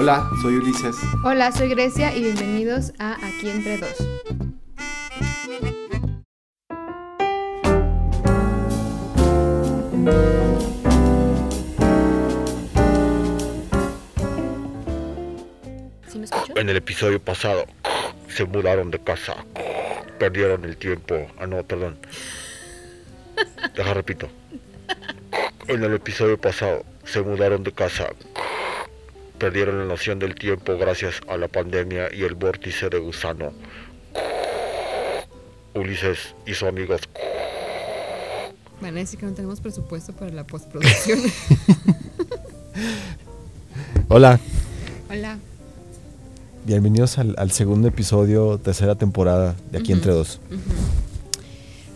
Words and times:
Hola, 0.00 0.30
soy 0.40 0.54
Ulises. 0.54 0.94
Hola, 1.24 1.50
soy 1.50 1.70
Grecia 1.70 2.14
y 2.14 2.22
bienvenidos 2.22 2.92
a 3.00 3.14
Aquí 3.14 3.50
entre 3.50 3.78
dos. 3.78 3.96
¿Sí 16.06 16.18
me 16.20 16.26
escuchó? 16.26 16.56
En 16.56 16.68
el 16.68 16.76
episodio 16.76 17.20
pasado 17.20 17.66
se 18.28 18.44
mudaron 18.44 18.92
de 18.92 19.00
casa. 19.00 19.34
Perdieron 20.20 20.64
el 20.64 20.76
tiempo. 20.76 21.26
Ah, 21.40 21.48
no, 21.48 21.64
perdón. 21.64 21.98
Deja, 23.74 23.94
repito. 23.94 24.28
En 25.66 25.82
el 25.82 25.92
episodio 25.92 26.38
pasado 26.40 26.84
se 27.02 27.20
mudaron 27.20 27.64
de 27.64 27.72
casa. 27.72 28.10
Perdieron 29.38 29.78
la 29.78 29.84
noción 29.84 30.18
del 30.18 30.34
tiempo 30.34 30.76
gracias 30.76 31.20
a 31.28 31.36
la 31.36 31.46
pandemia 31.46 32.12
y 32.12 32.22
el 32.22 32.34
vórtice 32.34 32.88
de 32.88 32.98
gusano. 32.98 33.52
Ulises 35.74 36.34
y 36.44 36.54
sus 36.54 36.68
amigos. 36.68 37.02
Van 38.80 38.96
a 38.96 39.00
decir 39.00 39.20
que 39.20 39.26
no 39.26 39.34
tenemos 39.34 39.60
presupuesto 39.60 40.12
para 40.12 40.32
la 40.32 40.44
postproducción. 40.44 41.20
Hola, 44.08 44.40
Hola. 45.10 45.38
bienvenidos 46.64 47.18
al, 47.18 47.34
al 47.38 47.52
segundo 47.52 47.88
episodio, 47.88 48.58
tercera 48.58 48.96
temporada 48.96 49.54
de 49.70 49.78
Aquí 49.78 49.92
entre 49.92 50.12
dos. 50.12 50.40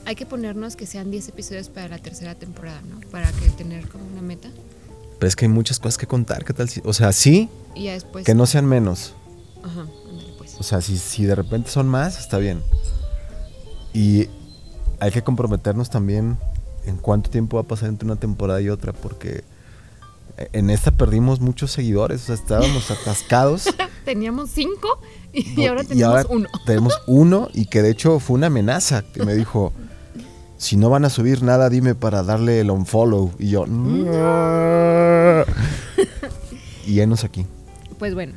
Hay 0.04 0.14
que 0.14 0.26
ponernos 0.26 0.76
que 0.76 0.86
sean 0.86 1.10
10 1.10 1.28
episodios 1.28 1.68
para 1.68 1.88
la 1.88 1.98
tercera 1.98 2.34
temporada, 2.34 2.80
¿no? 2.82 3.00
Para 3.10 3.32
que 3.32 3.48
tener 3.50 3.88
como 3.88 4.04
una 4.06 4.20
meta. 4.22 4.50
Pero 5.22 5.28
es 5.28 5.36
que 5.36 5.44
hay 5.44 5.52
muchas 5.52 5.78
cosas 5.78 5.98
que 5.98 6.08
contar, 6.08 6.44
¿qué 6.44 6.52
tal? 6.52 6.68
si- 6.68 6.82
o 6.84 6.92
sea, 6.92 7.12
sí, 7.12 7.48
Y 7.76 7.84
ya 7.84 7.92
después. 7.92 8.26
que 8.26 8.34
no 8.34 8.44
sean 8.44 8.66
menos. 8.66 9.14
Ajá, 9.62 9.86
pues. 10.36 10.56
O 10.58 10.64
sea, 10.64 10.80
si, 10.80 10.98
si 10.98 11.22
de 11.24 11.36
repente 11.36 11.70
son 11.70 11.86
más, 11.86 12.18
está 12.18 12.38
bien. 12.38 12.60
Y 13.94 14.26
hay 14.98 15.12
que 15.12 15.22
comprometernos 15.22 15.90
también 15.90 16.38
en 16.86 16.96
cuánto 16.96 17.30
tiempo 17.30 17.56
va 17.56 17.60
a 17.62 17.66
pasar 17.68 17.88
entre 17.88 18.04
una 18.04 18.16
temporada 18.16 18.60
y 18.62 18.68
otra, 18.68 18.92
porque 18.92 19.44
en 20.52 20.70
esta 20.70 20.90
perdimos 20.90 21.38
muchos 21.38 21.70
seguidores, 21.70 22.22
o 22.22 22.26
sea, 22.26 22.34
estábamos 22.34 22.90
atascados. 22.90 23.66
Teníamos 24.04 24.50
5 24.50 25.00
y, 25.34 25.66
ahora 25.66 25.84
tenemos 25.84 26.26
uno. 26.30 26.48
Tenemos 26.66 27.00
uno 27.06 27.48
y 27.54 27.66
que 27.66 27.80
de 27.82 27.90
hecho 27.92 28.18
fue 28.18 28.34
una 28.34 28.48
amenaza 28.48 29.02
que 29.02 29.24
me 29.24 29.36
dijo, 29.36 29.72
si 30.62 30.76
no 30.76 30.90
van 30.90 31.04
a 31.04 31.10
subir 31.10 31.42
nada, 31.42 31.68
dime 31.68 31.96
para 31.96 32.22
darle 32.22 32.60
el 32.60 32.70
unfollow. 32.70 33.32
Y 33.40 33.48
yo, 33.50 33.66
"No". 33.66 35.44
y 36.86 37.00
enos 37.00 37.24
aquí. 37.24 37.44
Pues 37.98 38.14
bueno, 38.14 38.34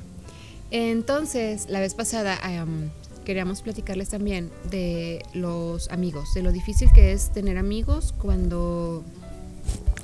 entonces 0.72 1.68
la 1.70 1.80
vez 1.80 1.94
pasada 1.94 2.36
am, 2.42 2.90
queríamos 3.26 3.62
platicarles 3.62 4.10
también 4.10 4.50
de 4.72 5.24
los 5.34 5.88
amigos, 5.92 6.34
de 6.34 6.42
lo 6.42 6.52
difícil 6.52 6.92
que 6.94 7.12
es 7.12 7.32
tener 7.32 7.60
amigos 7.60 8.16
cuando, 8.18 9.04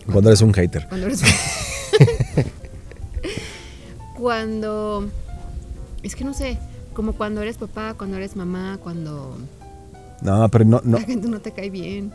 Cuando 0.06 0.30
eres 0.30 0.42
un 0.42 0.54
hater. 0.54 0.88
cuando 0.90 1.08
eres 1.08 1.22
cuando 4.18 5.10
es 6.04 6.16
que 6.16 6.24
no 6.24 6.34
sé, 6.36 6.58
como 6.94 7.14
cuando 7.14 7.42
eres 7.42 7.58
papá, 7.58 7.96
cuando 7.98 8.18
eres 8.18 8.36
mamá, 8.36 8.78
cuando 8.84 9.38
No, 10.22 10.48
pero 10.50 10.66
no, 10.66 10.82
no, 10.84 11.00
la 11.00 11.04
gente 11.06 11.28
no 11.28 11.40
te 11.42 11.52
cae 11.52 11.70
bien. 11.70 12.14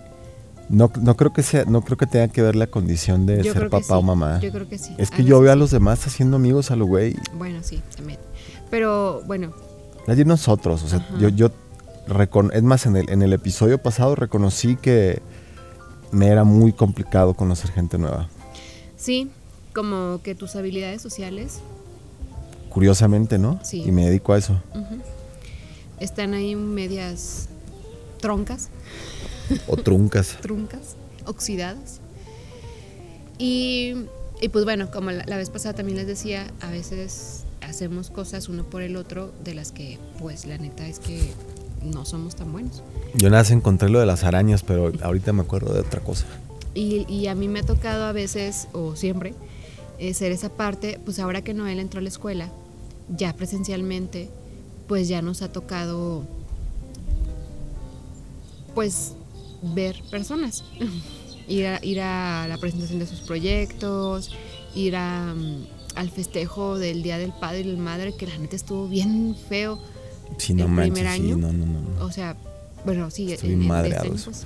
no, 0.68 0.90
no 1.00 1.16
creo 1.16 1.32
que 1.32 1.42
sea, 1.42 1.64
no 1.64 1.82
creo 1.82 1.96
que 1.96 2.06
tenga 2.06 2.28
que 2.28 2.40
ver 2.42 2.54
la 2.56 2.66
condición 2.68 3.26
de 3.26 3.42
Yo 3.42 3.52
ser 3.52 3.68
papá 3.68 3.98
o 3.98 4.02
mamá. 4.02 4.38
Yo 4.40 4.50
creo 4.52 4.68
que 4.68 4.78
sí. 4.78 4.94
Es 4.98 5.10
que 5.10 5.24
yo 5.24 5.40
veo 5.40 5.52
a 5.52 5.56
los 5.56 5.70
demás 5.70 6.06
haciendo 6.06 6.36
amigos 6.36 6.70
a 6.70 6.76
lo 6.76 6.86
güey. 6.86 7.16
Bueno, 7.36 7.60
sí, 7.62 7.82
también. 7.96 8.18
Pero 8.70 9.22
bueno, 9.26 9.52
Nadie 10.06 10.24
nosotros. 10.24 10.82
O 10.84 10.88
sea, 10.88 10.98
Ajá. 11.00 11.18
yo, 11.18 11.28
yo 11.30 11.50
recon- 12.06 12.50
es 12.54 12.62
más, 12.62 12.86
en 12.86 12.96
el, 12.96 13.10
en 13.10 13.22
el 13.22 13.32
episodio 13.32 13.78
pasado 13.82 14.14
reconocí 14.14 14.76
que 14.76 15.20
me 16.12 16.28
era 16.28 16.44
muy 16.44 16.72
complicado 16.72 17.34
conocer 17.34 17.72
gente 17.72 17.98
nueva. 17.98 18.28
sí, 18.96 19.30
como 19.74 20.20
que 20.22 20.34
tus 20.34 20.56
habilidades 20.56 21.02
sociales 21.02 21.58
Curiosamente, 22.70 23.38
¿no? 23.38 23.58
Sí. 23.64 23.82
Y 23.86 23.90
me 23.90 24.04
dedico 24.06 24.32
a 24.34 24.38
eso. 24.38 24.60
Están 25.98 26.34
ahí 26.34 26.54
medias 26.54 27.48
troncas, 28.18 28.68
O 29.66 29.76
truncas. 29.76 30.36
truncas, 30.42 30.96
oxidadas. 31.24 32.00
Y, 33.38 33.94
y 34.40 34.48
pues 34.48 34.64
bueno, 34.64 34.90
como 34.90 35.10
la, 35.10 35.24
la 35.26 35.36
vez 35.36 35.50
pasada 35.50 35.74
también 35.74 35.98
les 35.98 36.06
decía, 36.06 36.46
a 36.60 36.70
veces 36.70 37.44
hacemos 37.60 38.10
cosas 38.10 38.48
uno 38.48 38.64
por 38.64 38.82
el 38.82 38.96
otro 38.96 39.32
de 39.44 39.54
las 39.54 39.72
que 39.72 39.98
pues 40.18 40.46
la 40.46 40.56
neta 40.58 40.86
es 40.86 40.98
que 40.98 41.20
no 41.82 42.04
somos 42.04 42.36
tan 42.36 42.52
buenos. 42.52 42.82
Yo 43.14 43.30
nada 43.30 43.42
más 43.42 43.50
encontré 43.50 43.88
lo 43.88 44.00
de 44.00 44.06
las 44.06 44.24
arañas, 44.24 44.62
pero 44.62 44.92
ahorita 45.02 45.32
me 45.32 45.42
acuerdo 45.42 45.72
de 45.74 45.80
otra 45.80 46.00
cosa. 46.00 46.26
Y, 46.74 47.06
y 47.08 47.26
a 47.28 47.34
mí 47.34 47.48
me 47.48 47.60
ha 47.60 47.62
tocado 47.62 48.04
a 48.04 48.12
veces, 48.12 48.68
o 48.72 48.96
siempre, 48.96 49.34
eh, 49.98 50.12
ser 50.12 50.32
esa 50.32 50.50
parte, 50.50 51.00
pues 51.04 51.18
ahora 51.18 51.42
que 51.42 51.54
Noel 51.54 51.78
entró 51.78 52.00
a 52.00 52.02
la 52.02 52.08
escuela, 52.08 52.50
ya 53.08 53.34
presencialmente, 53.34 54.28
pues 54.86 55.08
ya 55.08 55.22
nos 55.22 55.42
ha 55.42 55.50
tocado, 55.50 56.24
pues, 58.76 59.14
ver 59.74 60.00
personas. 60.10 60.62
ir, 61.48 61.66
a, 61.66 61.84
ir 61.84 62.00
a 62.00 62.46
la 62.48 62.56
presentación 62.58 63.00
de 63.00 63.06
sus 63.06 63.20
proyectos, 63.20 64.30
ir 64.74 64.94
a, 64.94 65.34
mm, 65.34 65.64
al 65.96 66.10
festejo 66.10 66.78
del 66.78 67.02
Día 67.02 67.18
del 67.18 67.32
Padre 67.32 67.60
y 67.60 67.64
la 67.64 67.78
Madre, 67.78 68.14
que 68.16 68.26
la 68.28 68.38
neta 68.38 68.54
estuvo 68.54 68.86
bien 68.88 69.34
feo. 69.48 69.80
Sí, 70.38 70.54
no 70.54 70.64
¿El 70.66 70.70
manches, 70.70 70.92
primer 70.94 71.12
sí, 71.14 71.22
año? 71.22 71.36
no, 71.38 71.52
no, 71.52 71.66
no. 71.66 71.80
no. 71.80 72.04
O 72.04 72.12
sea, 72.12 72.36
bueno, 72.84 73.10
sí, 73.10 73.32
Estoy 73.32 73.48
en- 73.50 73.54
en- 73.54 73.60
de 73.62 73.66
madreado 73.66 74.14
este 74.14 74.30
pues. 74.30 74.44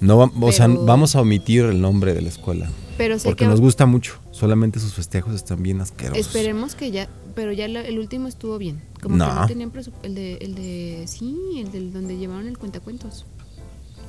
No 0.00 0.16
o 0.40 0.52
sea, 0.52 0.66
vamos 0.66 1.14
a 1.14 1.20
omitir 1.20 1.64
el 1.64 1.80
nombre 1.80 2.14
de 2.14 2.22
la 2.22 2.28
escuela. 2.30 2.70
Pero 2.96 3.18
sé 3.18 3.28
Porque 3.28 3.44
que 3.44 3.50
nos 3.50 3.60
gusta 3.60 3.84
mucho. 3.86 4.18
Solamente 4.30 4.80
sus 4.80 4.94
festejos 4.94 5.34
están 5.34 5.62
bien 5.62 5.80
asquerosos. 5.80 6.18
Esperemos 6.26 6.74
que 6.74 6.90
ya, 6.90 7.08
pero 7.34 7.52
ya 7.52 7.66
el 7.66 7.98
último 7.98 8.26
estuvo 8.28 8.56
bien. 8.56 8.80
Como 9.02 9.16
No. 9.16 9.26
que 9.26 9.34
no 9.34 9.46
tenían 9.46 9.72
el 10.02 10.14
de, 10.14 10.34
el 10.36 10.54
de, 10.54 11.04
sí, 11.06 11.36
el 11.58 11.70
del 11.72 11.92
donde 11.92 12.16
llevaron 12.16 12.46
el 12.46 12.56
cuentacuentos. 12.56 13.26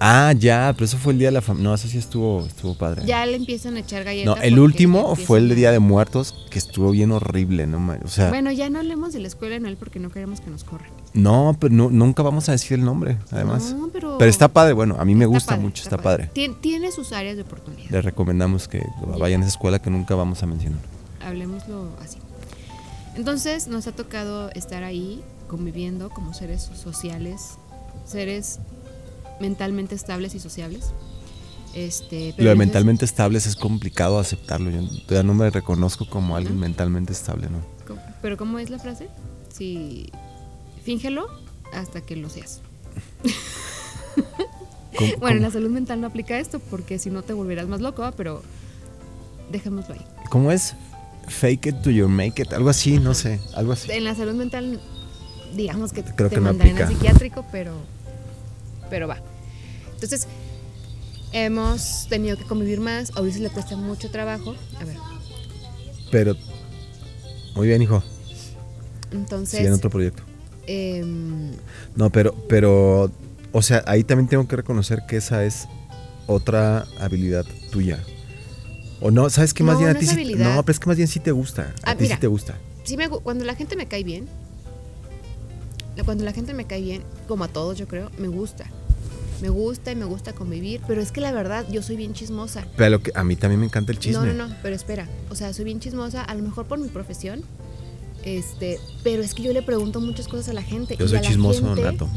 Ah, 0.03 0.33
ya, 0.35 0.71
pero 0.73 0.85
eso 0.85 0.97
fue 0.97 1.13
el 1.13 1.19
día 1.19 1.27
de 1.27 1.33
la 1.33 1.41
familia. 1.41 1.69
No, 1.69 1.75
eso 1.75 1.87
sí 1.87 1.99
estuvo, 1.99 2.43
estuvo 2.43 2.73
padre. 2.73 3.03
Ya 3.05 3.23
le 3.27 3.35
empiezan 3.35 3.75
a 3.75 3.81
echar 3.81 4.03
galletas. 4.03 4.35
no, 4.35 4.41
el 4.41 4.57
último 4.57 5.15
fue 5.15 5.37
el 5.37 5.53
Día 5.55 5.71
de 5.71 5.77
Muertos, 5.77 6.33
que 6.49 6.57
estuvo 6.57 6.89
bien 6.89 7.11
horrible, 7.11 7.67
¿no? 7.67 7.77
O 8.03 8.07
sea, 8.07 8.29
Bueno, 8.29 8.51
ya 8.51 8.67
no 8.71 8.79
hablemos 8.79 9.13
de 9.13 9.19
la 9.19 9.27
escuela 9.27 9.53
de 9.53 9.59
Noel 9.59 9.77
porque 9.77 9.99
no 9.99 10.09
queremos 10.09 10.41
que 10.41 10.49
nos 10.49 10.63
corran. 10.63 10.89
no, 11.13 11.55
pero 11.59 11.71
no- 11.75 11.91
nunca 11.91 12.23
vamos 12.23 12.49
a 12.49 12.53
decir 12.53 12.79
el 12.79 12.83
nombre, 12.85 13.19
además. 13.29 13.75
No, 13.77 13.89
pero. 13.89 14.17
Pero 14.17 14.29
está 14.31 14.47
padre, 14.47 14.73
bueno, 14.73 14.95
a 14.97 15.05
mí 15.05 15.13
me 15.13 15.27
gusta 15.27 15.51
padre, 15.51 15.61
mucho, 15.65 15.83
está 15.83 15.97
padre. 15.99 16.31
Tien- 16.33 16.59
Tiene, 16.59 16.91
sus 16.91 17.11
áreas 17.11 17.35
de 17.35 17.43
oportunidad. 17.43 17.91
Le 17.91 18.01
recomendamos 18.01 18.67
que 18.67 18.83
vayan 19.19 19.41
a 19.41 19.43
esa 19.45 19.51
escuela 19.51 19.77
que 19.79 19.91
nunca 19.91 20.15
vamos 20.15 20.41
a 20.41 20.47
mencionar. 20.47 20.79
Hablemoslo 21.23 21.89
así. 22.03 22.17
Entonces, 23.15 23.67
nos 23.67 23.85
ha 23.85 23.91
tocado 23.91 24.49
estar 24.51 24.83
ahí 24.83 25.21
conviviendo 25.47 26.09
como 26.09 26.33
seres 26.33 26.71
sociales, 26.73 27.51
seres 28.05 28.57
mentalmente 29.41 29.95
estables 29.95 30.33
y 30.35 30.39
sociables. 30.39 30.93
Este, 31.73 32.33
pero 32.35 32.45
Lo 32.45 32.49
de 32.51 32.55
mentalmente 32.57 33.05
estables 33.05 33.45
es 33.45 33.55
complicado 33.55 34.19
aceptarlo. 34.19 34.69
Yo 34.69 34.81
todavía 35.07 35.23
no 35.23 35.33
me 35.33 35.49
reconozco 35.49 36.07
como 36.09 36.35
alguien 36.35 36.55
¿No? 36.55 36.61
mentalmente 36.61 37.11
estable, 37.13 37.47
¿no? 37.49 37.59
¿Pero 38.21 38.37
cómo 38.37 38.59
es 38.59 38.69
la 38.69 38.77
frase? 38.79 39.07
Sí, 39.53 40.09
fíngelo 40.83 41.27
hasta 41.73 42.01
que 42.01 42.15
lo 42.15 42.29
seas. 42.29 42.61
¿Cómo- 44.97 45.17
Bueno, 45.19 45.37
en 45.37 45.41
la 45.43 45.51
salud 45.51 45.69
mental 45.69 46.01
no 46.01 46.07
aplica 46.07 46.37
esto 46.39 46.59
porque 46.59 46.99
si 46.99 47.09
no 47.09 47.23
te 47.23 47.33
volverás 47.33 47.67
más 47.67 47.81
loco, 47.81 48.09
pero 48.17 48.43
dejémoslo 49.51 49.95
ahí. 49.95 50.05
¿Cómo 50.29 50.51
es? 50.51 50.75
Fake 51.27 51.67
it 51.67 51.81
to 51.81 51.89
your 51.89 52.09
make 52.09 52.41
it. 52.41 52.51
Algo 52.53 52.69
así, 52.69 52.99
no 52.99 53.13
sé. 53.13 53.39
Algo 53.55 53.71
así. 53.71 53.89
En 53.91 54.03
la 54.03 54.13
salud 54.15 54.33
mental, 54.33 54.81
digamos 55.55 55.93
que 55.93 56.03
Creo 56.03 56.29
te 56.29 56.35
que 56.35 56.41
no 56.41 56.47
mandarán 56.47 56.75
al 56.77 56.83
aplica. 56.83 56.97
psiquiátrico, 56.99 57.45
pero, 57.51 57.73
pero 58.89 59.07
va. 59.07 59.21
Entonces, 60.01 60.27
hemos 61.31 62.07
tenido 62.09 62.37
que 62.37 62.43
convivir 62.45 62.79
más. 62.79 63.11
A 63.15 63.21
Ulises 63.21 63.41
le 63.41 63.49
cuesta 63.49 63.75
mucho 63.77 64.09
trabajo. 64.09 64.55
A 64.79 64.83
ver, 64.83 64.97
Pero. 66.11 66.35
Muy 67.55 67.67
bien, 67.67 67.81
hijo. 67.81 68.01
entonces. 69.11 69.57
Sigue 69.57 69.67
en 69.67 69.73
otro 69.75 69.89
proyecto. 69.89 70.23
em, 70.67 71.51
No, 71.95 72.09
pero, 72.09 72.33
pero, 72.49 73.11
o 73.51 73.61
sea, 73.61 73.83
ahí 73.85 74.03
también 74.03 74.27
tengo 74.27 74.47
que 74.47 74.55
reconocer 74.55 75.03
que 75.07 75.17
esa 75.17 75.43
es 75.45 75.67
otra 76.27 76.85
habilidad 76.99 77.45
tuya. 77.71 77.99
O 79.01 79.11
no, 79.11 79.29
¿sabes 79.29 79.53
qué? 79.53 79.63
Más 79.63 79.73
No, 79.73 79.79
bien 79.79 79.89
a 79.91 79.93
no 79.93 79.99
ti 79.99 80.07
sí, 80.07 80.35
no, 80.35 80.63
pero 80.63 80.71
es 80.71 80.79
que 80.79 80.85
más 80.87 80.95
bien 80.97 81.07
sí 81.07 81.19
te 81.19 81.31
gusta. 81.31 81.73
A 81.83 81.91
Ah, 81.91 81.95
ti 81.95 82.03
mira. 82.03 82.15
sí 82.15 82.21
te 82.21 82.27
gusta. 82.27 82.57
sí 82.83 82.97
me 82.97 83.09
cuando 83.09 83.43
la 83.45 83.55
gente 83.55 83.75
me 83.75 83.87
cae 83.87 84.03
bien, 84.03 84.27
cuando 86.05 86.23
la 86.23 86.31
gente 86.31 86.53
me 86.53 86.65
cae 86.65 86.81
bien, 86.81 87.03
como 87.27 87.43
a 87.43 87.47
todos 87.47 87.77
yo 87.77 87.87
creo, 87.87 88.09
me 88.17 88.27
gusta. 88.27 88.65
Me 89.41 89.49
gusta 89.49 89.91
y 89.91 89.95
me 89.95 90.05
gusta 90.05 90.33
convivir, 90.33 90.81
pero 90.87 91.01
es 91.01 91.11
que 91.11 91.19
la 91.21 91.31
verdad 91.31 91.65
yo 91.71 91.81
soy 91.81 91.95
bien 91.95 92.13
chismosa. 92.13 92.65
Pero 92.77 92.89
lo 92.91 93.01
que, 93.03 93.11
a 93.15 93.23
mí 93.23 93.35
también 93.35 93.59
me 93.59 93.65
encanta 93.65 93.91
el 93.91 93.99
chisme. 93.99 94.27
No, 94.27 94.33
no, 94.33 94.47
no, 94.47 94.55
pero 94.61 94.75
espera. 94.75 95.07
O 95.29 95.35
sea, 95.35 95.51
soy 95.53 95.65
bien 95.65 95.79
chismosa, 95.79 96.23
a 96.23 96.35
lo 96.35 96.43
mejor 96.43 96.65
por 96.65 96.79
mi 96.79 96.87
profesión, 96.89 97.41
Este, 98.23 98.77
pero 99.03 99.23
es 99.23 99.33
que 99.33 99.41
yo 99.41 99.51
le 99.51 99.63
pregunto 99.63 99.99
muchas 99.99 100.27
cosas 100.27 100.49
a 100.49 100.53
la 100.53 100.61
gente. 100.61 100.95
Yo 100.95 101.05
y 101.05 101.07
soy 101.07 101.17
a 101.17 101.21
la 101.23 101.27
chismoso, 101.27 101.65
gente- 101.73 101.81
nato. 101.81 102.07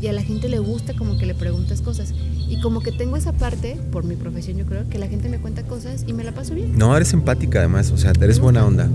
Y 0.00 0.08
a 0.08 0.12
la 0.12 0.22
gente 0.24 0.48
le 0.48 0.58
gusta 0.58 0.94
como 0.96 1.16
que 1.16 1.26
le 1.26 1.36
preguntes 1.36 1.80
cosas. 1.82 2.12
Y 2.48 2.60
como 2.60 2.80
que 2.80 2.90
tengo 2.90 3.16
esa 3.16 3.32
parte, 3.32 3.78
por 3.92 4.02
mi 4.02 4.16
profesión 4.16 4.56
yo 4.58 4.66
creo, 4.66 4.88
que 4.88 4.98
la 4.98 5.06
gente 5.06 5.28
me 5.28 5.38
cuenta 5.38 5.62
cosas 5.62 6.04
y 6.04 6.12
me 6.12 6.24
la 6.24 6.32
paso 6.32 6.54
bien. 6.56 6.76
No, 6.76 6.96
eres 6.96 7.12
empática 7.12 7.60
además, 7.60 7.92
o 7.92 7.96
sea, 7.96 8.10
eres 8.20 8.40
buena 8.40 8.66
onda. 8.66 8.88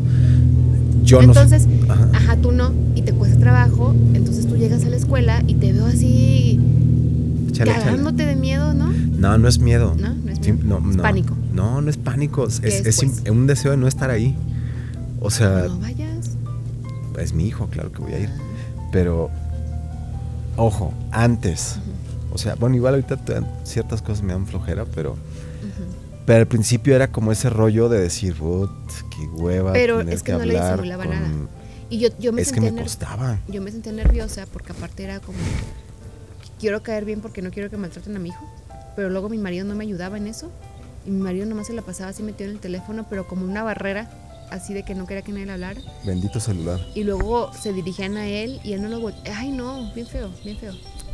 Yo 1.04 1.22
no 1.22 1.30
entonces, 1.30 1.64
sé. 1.64 1.70
Ajá. 1.88 2.10
ajá, 2.14 2.36
tú 2.36 2.52
no, 2.52 2.74
y 2.94 3.02
te 3.04 3.14
cuesta 3.14 3.40
trabajo, 3.40 3.96
entonces 4.14 4.46
tú 4.46 4.58
llegas 4.58 4.84
a 4.84 4.90
la 4.90 4.98
escuela 4.98 5.42
y 5.48 5.54
te 5.54 5.72
veo 5.72 5.86
así 5.86 6.60
Échale, 7.64 8.26
de 8.26 8.36
miedo, 8.36 8.74
¿no? 8.74 8.88
No, 8.92 9.38
no 9.38 9.48
es 9.48 9.60
miedo. 9.60 9.96
No, 10.00 10.14
no 10.14 10.32
es 10.32 10.40
Sí, 10.42 10.52
miedo. 10.54 10.80
no, 10.80 10.90
Es 10.92 10.96
no. 10.98 11.04
pánico. 11.04 11.36
No, 11.54 11.82
no 11.82 11.90
es 11.90 11.98
pánico. 11.98 12.48
Es, 12.48 12.60
¿Qué 12.60 12.68
es, 12.68 12.86
es, 12.86 13.04
im- 13.04 13.12
pues? 13.22 13.30
un 13.32 13.48
deseo 13.48 13.72
de 13.72 13.78
no 13.78 13.88
estar 13.88 14.10
ahí. 14.10 14.36
O 15.20 15.30
sea, 15.32 15.66
No 15.68 15.80
vayas. 15.80 16.32
es 17.20 17.34
mi 17.34 17.46
hijo, 17.48 17.68
claro 17.68 17.92
que 17.92 18.00
voy 18.00 18.14
a 18.14 18.20
ir. 18.20 18.30
Pero, 18.92 19.30
ojo, 20.56 20.94
antes. 21.12 21.78
O 22.32 22.38
sea, 22.38 22.56
bueno, 22.56 22.76
igual 22.76 22.94
ahorita 22.96 23.18
ciertas 23.64 24.02
cosas 24.02 24.22
me 24.24 24.34
dan 24.34 24.46
flojera, 24.46 24.86
pero, 24.86 25.16
pero 26.26 26.40
al 26.40 26.48
principio 26.48 26.96
era 26.96 27.12
como 27.12 27.32
ese 27.32 27.50
rollo 27.50 27.90
de 27.90 28.00
decir, 28.00 28.36
"Put, 28.36 28.70
qué 29.10 29.26
hueva. 29.42 29.74
Pero 29.74 30.02
es 30.02 30.22
que 30.24 30.34
no 30.34 30.46
le 30.46 30.54
disimulaba 30.60 31.06
con-". 31.06 31.14
nada. 31.16 31.28
Y 31.90 32.00
yo, 32.00 32.10
yo 32.20 32.34
me 32.34 32.42
Es 32.42 32.52
que 32.52 32.60
me 32.62 32.74
costaba. 32.76 33.40
yo 33.48 33.62
me 33.62 33.72
sentía 33.72 33.94
nerviosa 33.94 34.46
porque 34.52 34.74
aparte 34.74 35.04
era 35.06 35.20
como 35.22 35.38
quiero 36.60 36.82
caer 36.84 37.06
bien 37.06 37.22
porque 37.22 37.42
no 37.42 37.52
quiero 37.52 37.70
que 37.70 37.78
maltraten 37.78 38.16
a 38.16 38.20
mi 38.20 38.30
hijo, 38.30 38.46
pero 38.96 39.10
luego 39.10 39.30
mi 39.30 39.38
marido 39.38 39.66
no 39.66 39.76
me 39.76 39.84
ayudaba 39.84 40.18
en 40.18 40.28
eso 40.28 40.52
y 41.06 41.12
mi 41.12 41.22
marido 41.22 41.46
nomás 41.46 41.68
se 41.68 41.74
la 41.74 41.82
pasaba 41.82 42.10
así 42.10 42.24
metido 42.24 42.50
en 42.50 42.56
el 42.56 42.62
teléfono, 42.62 43.06
pero 43.10 43.28
como 43.28 43.46
una 43.46 43.64
barrera 43.64 44.10
así 44.52 44.74
de 44.74 44.84
que 44.84 44.96
no 44.96 45.06
quería 45.06 45.24
que 45.24 45.32
nadie 45.34 45.46
le 45.46 45.52
hablara 45.54 45.82
Bendito 46.06 46.40
celular. 46.40 46.80
y 46.96 47.04
luego 47.04 47.52
se 47.54 47.74
dirigían 47.74 48.16
a 48.18 48.28
él 48.28 48.60
y 48.64 48.74
él 48.74 48.82
no 48.82 48.88
lo 48.90 49.12
ay 49.36 49.52
no, 49.52 49.92
bien 49.94 50.08
feo, 50.08 50.30
bien 50.44 50.58
feo. 50.58 50.74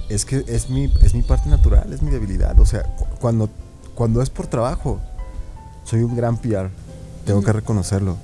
Es 0.10 0.26
que 0.26 0.44
es 0.48 0.70
mi, 0.70 0.92
es 1.02 1.14
mi 1.16 1.22
parte 1.24 1.50
natural, 1.50 1.92
es 1.94 2.02
mi 2.02 2.12
debilidad. 2.12 2.60
O 2.60 2.66
sea, 2.66 2.84
cu- 2.84 3.06
cuando, 3.20 3.50
cuando 3.96 4.22
es 4.22 4.30
por 4.30 4.48
trabajo, 4.48 5.00
soy 5.86 6.02
un 6.04 6.16
gran 6.16 6.38
PR. 6.38 6.70
Tengo 7.26 7.42
que 7.42 7.54
reconocerlo. 7.54 8.18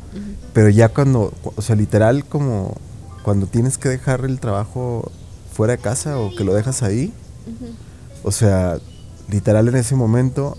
Pero 0.54 0.70
ya 0.70 0.90
cuando, 0.90 1.32
cu- 1.42 1.54
o 1.56 1.62
sea, 1.62 1.76
literal 1.78 2.26
como 2.26 2.76
cuando 3.24 3.48
tienes 3.48 3.78
que 3.78 3.88
dejar 3.90 4.26
el 4.26 4.40
trabajo 4.42 5.10
fuera 5.60 5.76
de 5.76 5.82
casa 5.82 6.18
o 6.18 6.34
que 6.34 6.46
lo 6.46 6.54
dejas 6.54 6.84
ahí, 6.84 7.12
o 8.24 8.32
sea, 8.32 8.80
literal 9.30 9.68
en 9.68 9.76
ese 9.76 9.94
momento 9.94 10.58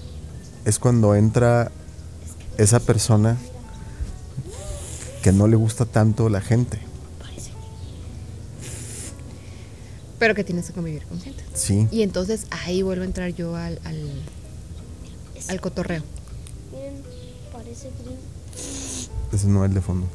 es 0.66 0.78
cuando 0.78 1.14
entra 1.14 1.72
esa 2.58 2.80
persona 2.80 3.38
que 5.22 5.32
no 5.32 5.48
le 5.48 5.56
gusta 5.56 5.86
tanto 5.86 6.28
la 6.28 6.42
gente. 6.42 6.80
Pero 10.18 10.34
que 10.34 10.44
tienes 10.44 10.66
que 10.66 10.74
convivir 10.74 11.06
con 11.06 11.18
gente. 11.18 11.42
Sí. 11.54 11.88
Y 11.90 12.02
entonces 12.02 12.46
ahí 12.50 12.82
vuelvo 12.82 13.04
a 13.04 13.06
entrar 13.06 13.30
yo 13.30 13.56
al, 13.56 13.80
al, 13.84 14.02
al 15.48 15.60
cotorreo. 15.62 16.02
Miren, 16.72 17.02
parece 17.50 17.88
gris. 18.04 19.08
Ese 19.32 19.46
no 19.46 19.64
es 19.64 19.70
el 19.70 19.74
de 19.76 19.80
fondo. 19.80 20.06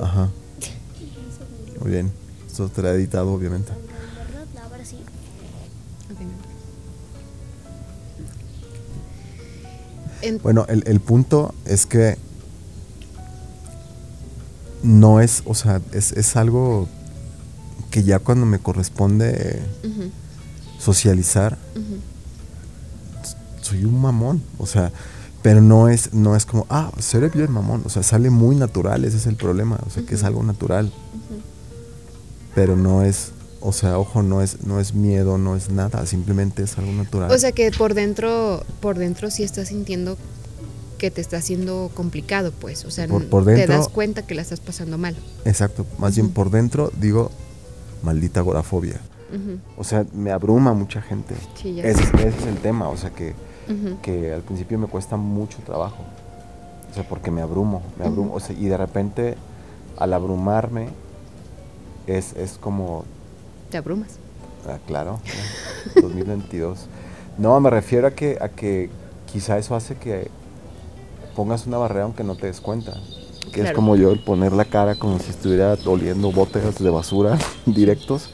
Ajá. 0.00 0.30
Muy 1.80 1.90
bien. 1.90 2.29
Esto 2.50 2.66
estará 2.66 2.90
editado, 2.90 3.32
obviamente. 3.32 3.70
¿Verdad? 3.70 4.64
Ahora 4.72 4.84
sí. 4.84 4.96
En- 10.22 10.38
Bueno, 10.42 10.66
el, 10.68 10.82
el 10.86 10.98
punto 10.98 11.54
es 11.64 11.86
que 11.86 12.18
no 14.82 15.20
es, 15.20 15.42
o 15.46 15.54
sea, 15.54 15.80
es, 15.92 16.10
es 16.12 16.34
algo 16.36 16.88
que 17.92 18.02
ya 18.02 18.18
cuando 18.18 18.46
me 18.46 18.58
corresponde 18.58 19.62
socializar, 20.80 21.56
soy 23.62 23.84
un 23.84 24.00
mamón. 24.00 24.42
O 24.58 24.66
sea, 24.66 24.90
pero 25.42 25.60
no 25.62 25.88
es, 25.88 26.12
no 26.12 26.34
es 26.34 26.44
como, 26.46 26.66
ah, 26.68 26.90
seré 26.98 27.28
bien 27.28 27.52
mamón. 27.52 27.82
O 27.86 27.88
sea, 27.90 28.02
sale 28.02 28.28
muy 28.30 28.56
natural, 28.56 29.04
ese 29.04 29.18
es 29.18 29.26
el 29.26 29.36
problema. 29.36 29.78
O 29.86 29.90
sea, 29.90 30.02
que 30.04 30.16
es 30.16 30.24
algo 30.24 30.42
natural. 30.42 30.92
Pero 32.54 32.76
no 32.76 33.02
es, 33.02 33.32
o 33.60 33.72
sea, 33.72 33.98
ojo, 33.98 34.22
no 34.22 34.42
es, 34.42 34.64
no 34.64 34.80
es 34.80 34.94
miedo, 34.94 35.38
no 35.38 35.56
es 35.56 35.70
nada, 35.70 36.04
simplemente 36.06 36.62
es 36.62 36.76
algo 36.78 36.92
natural. 36.92 37.30
O 37.30 37.38
sea 37.38 37.52
que 37.52 37.70
por 37.70 37.94
dentro, 37.94 38.64
por 38.80 38.98
dentro 38.98 39.30
sí 39.30 39.42
estás 39.44 39.68
sintiendo 39.68 40.16
que 40.98 41.10
te 41.10 41.20
está 41.20 41.38
haciendo 41.38 41.90
complicado, 41.94 42.52
pues. 42.52 42.84
O 42.84 42.90
sea, 42.90 43.06
Por- 43.08 43.44
te 43.46 43.66
das 43.66 43.88
cuenta 43.88 44.22
que 44.26 44.34
la 44.34 44.42
estás 44.42 44.60
pasando 44.60 44.98
mal. 44.98 45.16
Exacto, 45.44 45.86
más 45.98 46.14
bien 46.14 46.30
por 46.30 46.50
dentro 46.50 46.92
digo, 47.00 47.30
maldita 48.02 48.40
agorafobia. 48.40 49.00
Ujú, 49.30 49.58
O 49.78 49.84
sea, 49.84 50.04
me 50.12 50.32
abruma 50.32 50.74
mucha 50.74 51.00
gente. 51.00 51.34
Sí, 51.54 51.74
ya 51.76 51.84
Ese, 51.84 52.02
ese 52.02 52.28
es 52.28 52.46
el 52.46 52.56
tema, 52.58 52.88
o 52.88 52.96
sea, 52.96 53.10
que, 53.10 53.34
que 54.02 54.32
al 54.34 54.42
principio 54.42 54.76
me 54.78 54.88
cuesta 54.88 55.16
mucho 55.16 55.58
trabajo. 55.64 56.02
O 56.90 56.94
sea, 56.94 57.08
porque 57.08 57.30
me 57.30 57.40
abrumo, 57.40 57.80
me 57.98 58.04
abrumo. 58.06 58.34
O 58.34 58.40
sea, 58.40 58.56
y 58.58 58.66
de 58.66 58.76
repente, 58.76 59.36
al 59.96 60.12
abrumarme, 60.12 60.88
es, 62.06 62.34
es 62.36 62.58
como, 62.58 63.04
Te 63.70 63.76
abrumas. 63.78 64.10
ah, 64.68 64.78
claro, 64.86 65.20
¿no? 65.94 66.00
2022. 66.02 66.86
No, 67.38 67.58
me 67.60 67.70
refiero 67.70 68.06
a 68.06 68.10
que, 68.10 68.38
a 68.40 68.48
que 68.48 68.90
quizá 69.32 69.58
eso 69.58 69.74
hace 69.74 69.94
que 69.96 70.28
pongas 71.36 71.66
una 71.66 71.78
barrera 71.78 72.04
aunque 72.04 72.24
no 72.24 72.34
te 72.36 72.46
des 72.46 72.60
cuenta. 72.60 72.94
Que 73.52 73.62
es 73.62 73.72
como 73.72 73.96
yo 73.96 74.12
el 74.12 74.18
poner 74.20 74.52
la 74.52 74.64
cara 74.64 74.94
como 74.94 75.18
si 75.18 75.30
estuviera 75.30 75.76
oliendo 75.86 76.30
botes 76.30 76.78
de 76.78 76.90
basura 76.90 77.36
directos. 77.66 78.30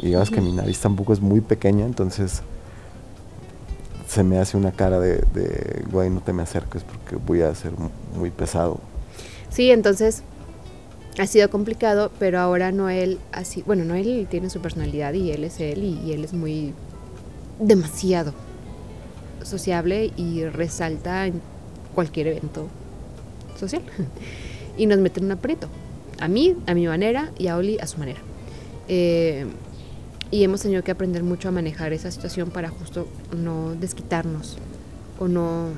Y 0.00 0.06
digamos 0.06 0.30
que 0.30 0.40
mi 0.40 0.52
nariz 0.52 0.80
tampoco 0.80 1.12
es 1.12 1.20
muy 1.20 1.40
pequeña, 1.40 1.84
entonces 1.86 2.42
se 4.08 4.22
me 4.22 4.38
hace 4.38 4.56
una 4.56 4.72
cara 4.72 5.00
de, 5.00 5.18
de 5.34 5.84
güey, 5.90 6.10
no 6.10 6.20
te 6.20 6.32
me 6.32 6.42
acerques 6.42 6.82
porque 6.84 7.16
voy 7.16 7.42
a 7.42 7.54
ser 7.54 7.72
mu- 7.72 7.90
muy 8.18 8.30
pesado. 8.30 8.78
Sí, 9.50 9.70
entonces 9.70 10.22
ha 11.18 11.26
sido 11.26 11.48
complicado, 11.50 12.10
pero 12.18 12.38
ahora 12.38 12.72
Noel 12.72 13.18
así, 13.32 13.62
bueno, 13.66 13.84
Noel 13.84 14.26
tiene 14.30 14.50
su 14.50 14.60
personalidad 14.60 15.14
y 15.14 15.30
él 15.30 15.44
es 15.44 15.60
él 15.60 15.84
y, 15.84 16.12
él 16.12 16.24
es 16.24 16.32
muy 16.32 16.74
demasiado 17.58 18.34
sociable 19.42 20.12
y 20.16 20.44
resalta 20.44 21.26
en 21.26 21.40
cualquier 21.94 22.28
evento 22.28 22.68
social. 23.58 23.82
y 24.76 24.86
nos 24.86 24.98
mete 24.98 25.20
en 25.20 25.26
un 25.26 25.32
aprieto. 25.32 25.68
A 26.20 26.28
mí, 26.28 26.56
a 26.66 26.74
mi 26.74 26.86
manera, 26.86 27.30
y 27.38 27.46
a 27.48 27.56
Oli 27.56 27.78
a 27.78 27.86
su 27.86 27.98
manera. 27.98 28.20
Eh, 28.88 29.46
y 30.30 30.42
hemos 30.42 30.62
tenido 30.62 30.82
que 30.82 30.90
aprender 30.90 31.22
mucho 31.22 31.48
a 31.48 31.52
manejar 31.52 31.92
esa 31.92 32.10
situación 32.10 32.50
para 32.50 32.68
justo 32.68 33.06
no 33.36 33.74
desquitarnos 33.74 34.58
o 35.18 35.28
no 35.28 35.68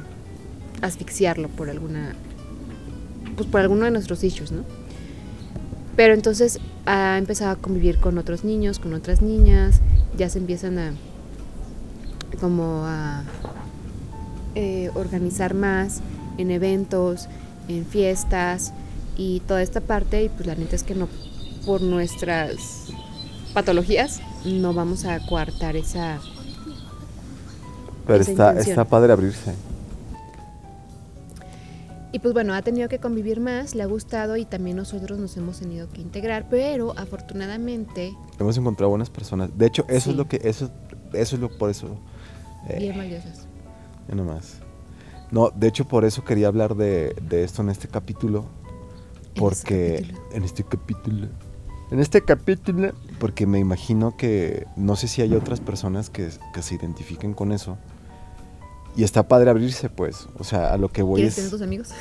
asfixiarlo 0.80 1.48
por 1.48 1.70
alguna 1.70 2.14
pues 3.36 3.48
por 3.48 3.60
alguno 3.60 3.84
de 3.84 3.90
nuestros 3.90 4.24
issues, 4.24 4.50
¿no? 4.50 4.64
Pero 5.98 6.14
entonces 6.14 6.60
ha 6.86 7.18
empezado 7.18 7.50
a 7.50 7.56
convivir 7.56 7.98
con 7.98 8.18
otros 8.18 8.44
niños, 8.44 8.78
con 8.78 8.94
otras 8.94 9.20
niñas, 9.20 9.80
ya 10.16 10.28
se 10.28 10.38
empiezan 10.38 10.78
a 10.78 10.92
como 12.40 12.84
a 12.86 13.24
eh, 14.54 14.92
organizar 14.94 15.54
más 15.54 16.00
en 16.36 16.52
eventos, 16.52 17.26
en 17.66 17.84
fiestas 17.84 18.72
y 19.16 19.40
toda 19.40 19.60
esta 19.60 19.80
parte 19.80 20.22
y 20.22 20.28
pues 20.28 20.46
la 20.46 20.54
neta 20.54 20.76
es 20.76 20.84
que 20.84 20.94
no 20.94 21.08
por 21.66 21.82
nuestras 21.82 22.92
patologías 23.52 24.20
no 24.44 24.72
vamos 24.74 25.04
a 25.04 25.18
coartar 25.26 25.74
esa 25.74 26.20
Pero 28.06 28.20
Esa 28.22 28.30
está, 28.30 28.50
intención. 28.50 28.70
está 28.78 28.84
padre 28.84 29.12
abrirse. 29.12 29.52
Y 32.12 32.20
pues 32.20 32.32
bueno, 32.32 32.54
ha 32.54 32.62
tenido 32.62 32.88
que 32.88 32.98
convivir 32.98 33.38
más, 33.40 33.74
le 33.74 33.82
ha 33.82 33.86
gustado 33.86 34.36
y 34.38 34.44
también 34.46 34.76
nosotros 34.78 35.18
nos 35.18 35.36
hemos 35.36 35.60
tenido 35.60 35.88
que 35.90 36.00
integrar, 36.00 36.46
pero 36.48 36.94
afortunadamente, 36.98 38.14
Hemos 38.38 38.56
encontrado 38.56 38.88
buenas 38.90 39.10
personas. 39.10 39.50
De 39.58 39.66
hecho, 39.66 39.84
eso 39.88 40.04
Sí. 40.06 40.10
es 40.10 40.16
lo 40.16 40.26
que, 40.28 40.40
eso, 40.44 40.70
eso 41.12 41.36
es 41.36 41.40
lo 41.42 41.56
por 41.58 41.68
eso. 41.70 41.98
eh, 42.68 42.78
bien 42.78 42.96
valiosas. 42.96 43.46
Ya 44.08 44.14
nomás. 44.14 44.58
No, 45.30 45.50
de 45.50 45.68
hecho 45.68 45.86
por 45.86 46.06
eso 46.06 46.24
quería 46.24 46.48
hablar 46.48 46.74
de, 46.76 47.14
de 47.28 47.44
esto 47.44 47.60
en 47.60 47.68
este 47.68 47.88
capítulo. 47.88 48.46
Porque 49.36 49.96
este 49.96 50.06
capítulo. 50.12 50.36
en 50.36 50.42
este 50.44 50.64
capítulo. 50.64 51.28
En 51.90 52.00
este 52.00 52.22
capítulo, 52.22 52.92
porque 53.18 53.46
me 53.46 53.58
imagino 53.58 54.16
que 54.16 54.66
no 54.76 54.96
sé 54.96 55.08
si 55.08 55.22
hay 55.22 55.34
otras 55.34 55.60
personas 55.60 56.10
que, 56.10 56.28
que 56.52 56.62
se 56.62 56.74
identifiquen 56.74 57.32
con 57.34 57.52
eso. 57.52 57.78
Y 58.96 59.04
está 59.04 59.28
padre 59.28 59.50
abrirse, 59.50 59.88
pues. 59.88 60.28
O 60.38 60.44
sea, 60.44 60.72
a 60.72 60.76
lo 60.76 60.88
que 60.88 61.02
voy 61.02 61.20
¿Quieres 61.20 61.32
es. 61.32 61.36
tener 61.36 61.50
tus 61.50 61.62
amigos? 61.62 61.88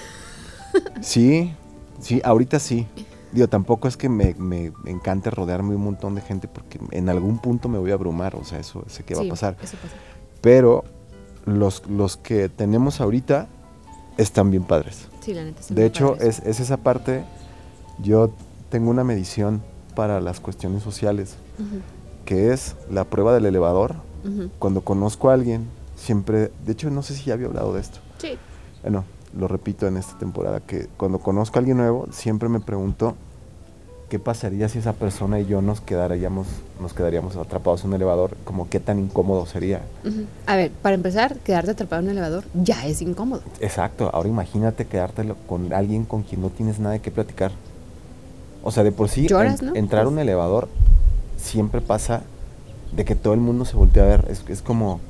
Sí, 1.02 1.54
sí, 2.00 2.22
ahorita 2.24 2.60
sí. 2.60 2.86
Digo, 3.32 3.48
tampoco 3.48 3.88
es 3.88 3.98
que 3.98 4.10
me, 4.10 4.36
me 4.36 4.72
encante 4.86 5.32
rodearme 5.32 5.72
de 5.72 5.76
un 5.78 5.84
montón 5.84 6.14
de 6.14 6.22
gente 6.22 6.48
porque 6.48 6.80
en 6.92 7.10
algún 7.10 7.40
punto 7.40 7.68
me 7.68 7.80
voy 7.80 7.92
a 7.92 7.96
abrumar. 7.96 8.36
O 8.36 8.44
sea, 8.44 8.60
eso 8.60 8.84
sé 8.88 9.04
que 9.04 9.16
va 9.16 9.24
a 9.24 9.30
pasar. 9.30 9.58
Eso 9.62 9.78
pasa. 9.78 9.96
Pero 10.42 10.84
los, 11.46 11.88
los 11.88 12.18
que 12.18 12.50
tenemos 12.50 13.02
ahorita 13.02 13.48
están 14.18 14.52
bien 14.52 14.64
padres. 14.64 15.08
Sí, 15.22 15.34
la 15.34 15.44
neta. 15.46 15.62
De 15.70 15.86
hecho, 15.86 16.16
padres. 16.16 16.40
es, 16.40 16.46
es 16.46 16.60
esa 16.60 16.78
parte 16.78 17.24
Yo 18.04 18.32
tengo 18.70 18.90
una 18.92 19.04
medición 19.04 19.64
para 19.96 20.22
las 20.22 20.40
cuestiones 20.40 20.84
sociales, 20.84 21.38
que 22.26 22.54
es 22.54 22.76
la 22.92 23.04
prueba 23.06 23.34
del 23.34 23.46
elevador. 23.48 23.96
Cuando 24.60 24.82
conozco 24.82 25.30
a 25.30 25.34
alguien, 25.34 25.68
siempre, 25.98 26.52
de 26.66 26.72
hecho 26.72 26.90
no 26.90 27.02
sé 27.04 27.14
si 27.16 27.26
ya 27.26 27.34
había 27.34 27.48
hablado 27.48 27.74
de 27.74 27.82
esto. 27.82 28.00
Sí. 28.20 28.38
Bueno, 28.84 29.04
lo 29.38 29.48
repito 29.50 29.86
en 29.88 29.98
esta 29.98 30.18
temporada, 30.18 30.62
que 30.62 30.88
cuando 30.98 31.20
conozco 31.20 31.58
a 31.58 31.60
alguien 31.60 31.78
nuevo, 31.78 32.08
siempre 32.12 32.48
me 32.48 32.60
pregunto 32.62 33.16
qué 34.10 34.20
pasaría 34.20 34.70
si 34.70 34.80
esa 34.80 34.94
persona 34.94 35.38
y 35.42 35.46
yo 35.48 35.62
nos 35.62 35.82
quedaríamos, 35.82 36.48
nos 36.80 36.94
quedaríamos 36.94 37.36
atrapados 37.36 37.82
en 37.84 37.90
un 37.90 37.96
elevador, 37.96 38.38
como 38.46 38.70
qué 38.70 38.80
tan 38.80 39.00
incómodo 39.00 39.46
sería. 39.46 39.82
A 40.46 40.56
ver, 40.56 40.72
para 40.72 40.96
empezar, 40.96 41.36
quedarte 41.40 41.72
atrapado 41.72 42.00
en 42.02 42.06
un 42.06 42.12
elevador 42.14 42.46
ya 42.54 42.86
es 42.86 43.02
incómodo. 43.02 43.42
Exacto, 43.60 44.10
ahora 44.14 44.30
imagínate 44.30 44.86
quedártelo 44.88 45.36
con 45.48 45.74
alguien 45.74 46.06
con 46.06 46.24
quien 46.24 46.40
no 46.40 46.50
tienes 46.50 46.80
nada 46.80 46.94
de 46.94 47.02
qué 47.02 47.12
platicar. 47.12 47.52
O 48.64 48.72
sea, 48.72 48.84
de 48.84 48.94
por 48.94 49.10
sí, 49.10 49.28
Lloras, 49.28 49.62
en- 49.62 49.68
¿no? 49.68 49.76
entrar 49.76 50.06
a 50.06 50.08
un 50.08 50.20
elevador 50.20 50.70
siempre 51.36 51.82
pasa 51.82 52.22
de 52.94 53.04
que 53.04 53.16
todo 53.16 53.34
el 53.34 53.42
mundo 53.42 53.66
se 53.66 53.76
voltea 53.76 54.04
a 54.04 54.08
ver. 54.08 54.26
Es, 54.30 54.44
es 54.48 54.62
como... 54.62 55.02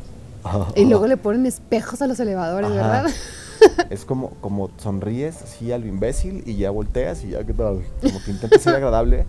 Y 0.75 0.86
luego 0.86 1.08
le 1.08 1.18
ponen 1.18 1.46
espejos 1.46 2.01
a 2.01 2.08
los 2.08 2.20
elevadores, 2.20 2.70
Ajá. 2.72 2.77
¿verdad? 3.04 3.12
Es 3.89 4.06
como, 4.06 4.30
como 4.39 4.70
sonríes 4.77 5.42
así 5.42 5.72
a 5.72 5.80
lo 5.80 5.88
imbécil 5.88 6.44
y 6.46 6.58
ya 6.58 6.70
volteas 6.70 7.24
y 7.24 7.30
ya 7.30 7.44
qué 7.44 7.54
tal. 7.54 7.82
Como 8.04 8.22
que 8.24 8.30
intentas 8.32 8.62
ser 8.62 8.75
agradable, 8.75 9.25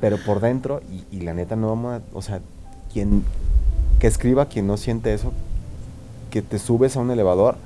pero 0.00 0.18
por 0.18 0.40
dentro, 0.40 0.82
y, 0.92 1.16
y 1.16 1.20
la 1.22 1.34
neta 1.34 1.56
no 1.56 1.68
vamos 1.70 1.94
a. 1.94 2.02
O 2.16 2.22
sea, 2.22 2.40
quien 2.92 3.24
que 3.98 4.06
escriba, 4.06 4.46
quien 4.46 4.68
no 4.68 4.76
siente 4.76 5.12
eso, 5.14 5.32
que 6.30 6.42
te 6.42 6.58
subes 6.60 6.96
a 6.96 7.00
un 7.00 7.10
elevador 7.10 7.56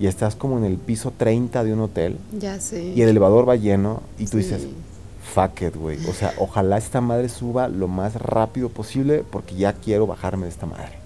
y 0.00 0.06
estás 0.06 0.36
como 0.36 0.56
en 0.56 0.64
el 0.64 0.78
piso 0.78 1.12
30 1.16 1.64
de 1.64 1.72
un 1.74 1.80
hotel 1.80 2.16
Ya 2.38 2.58
sé. 2.60 2.82
y 2.94 3.02
el 3.02 3.10
elevador 3.10 3.46
va 3.48 3.56
lleno 3.56 4.00
y 4.18 4.26
tú 4.26 4.38
dices, 4.38 4.66
fuck 5.34 5.60
it, 5.62 5.76
güey. 5.76 5.98
O 6.08 6.12
sea, 6.14 6.32
ojalá 6.38 6.78
esta 6.78 7.00
madre 7.00 7.28
suba 7.28 7.68
lo 7.68 7.88
más 7.88 8.14
rápido 8.14 8.68
posible 8.70 9.22
porque 9.30 9.54
ya 9.54 9.74
quiero 9.74 10.06
bajarme 10.06 10.44
de 10.44 10.50
esta 10.50 10.66
madre. 10.66 11.01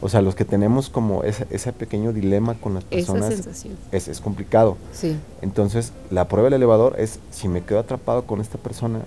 O 0.00 0.08
sea, 0.08 0.20
los 0.20 0.34
que 0.34 0.44
tenemos 0.44 0.90
como 0.90 1.22
ese, 1.22 1.46
ese 1.50 1.72
pequeño 1.72 2.12
dilema 2.12 2.54
con 2.54 2.74
las 2.74 2.84
Esa 2.90 3.12
personas 3.12 3.34
sensación. 3.34 3.74
es, 3.92 4.08
es 4.08 4.20
complicado. 4.20 4.76
Sí. 4.92 5.16
Entonces, 5.40 5.92
la 6.10 6.28
prueba 6.28 6.46
del 6.46 6.54
elevador 6.54 6.96
es 6.98 7.18
si 7.30 7.48
me 7.48 7.62
quedo 7.62 7.78
atrapado 7.80 8.24
con 8.26 8.40
esta 8.40 8.58
persona, 8.58 9.00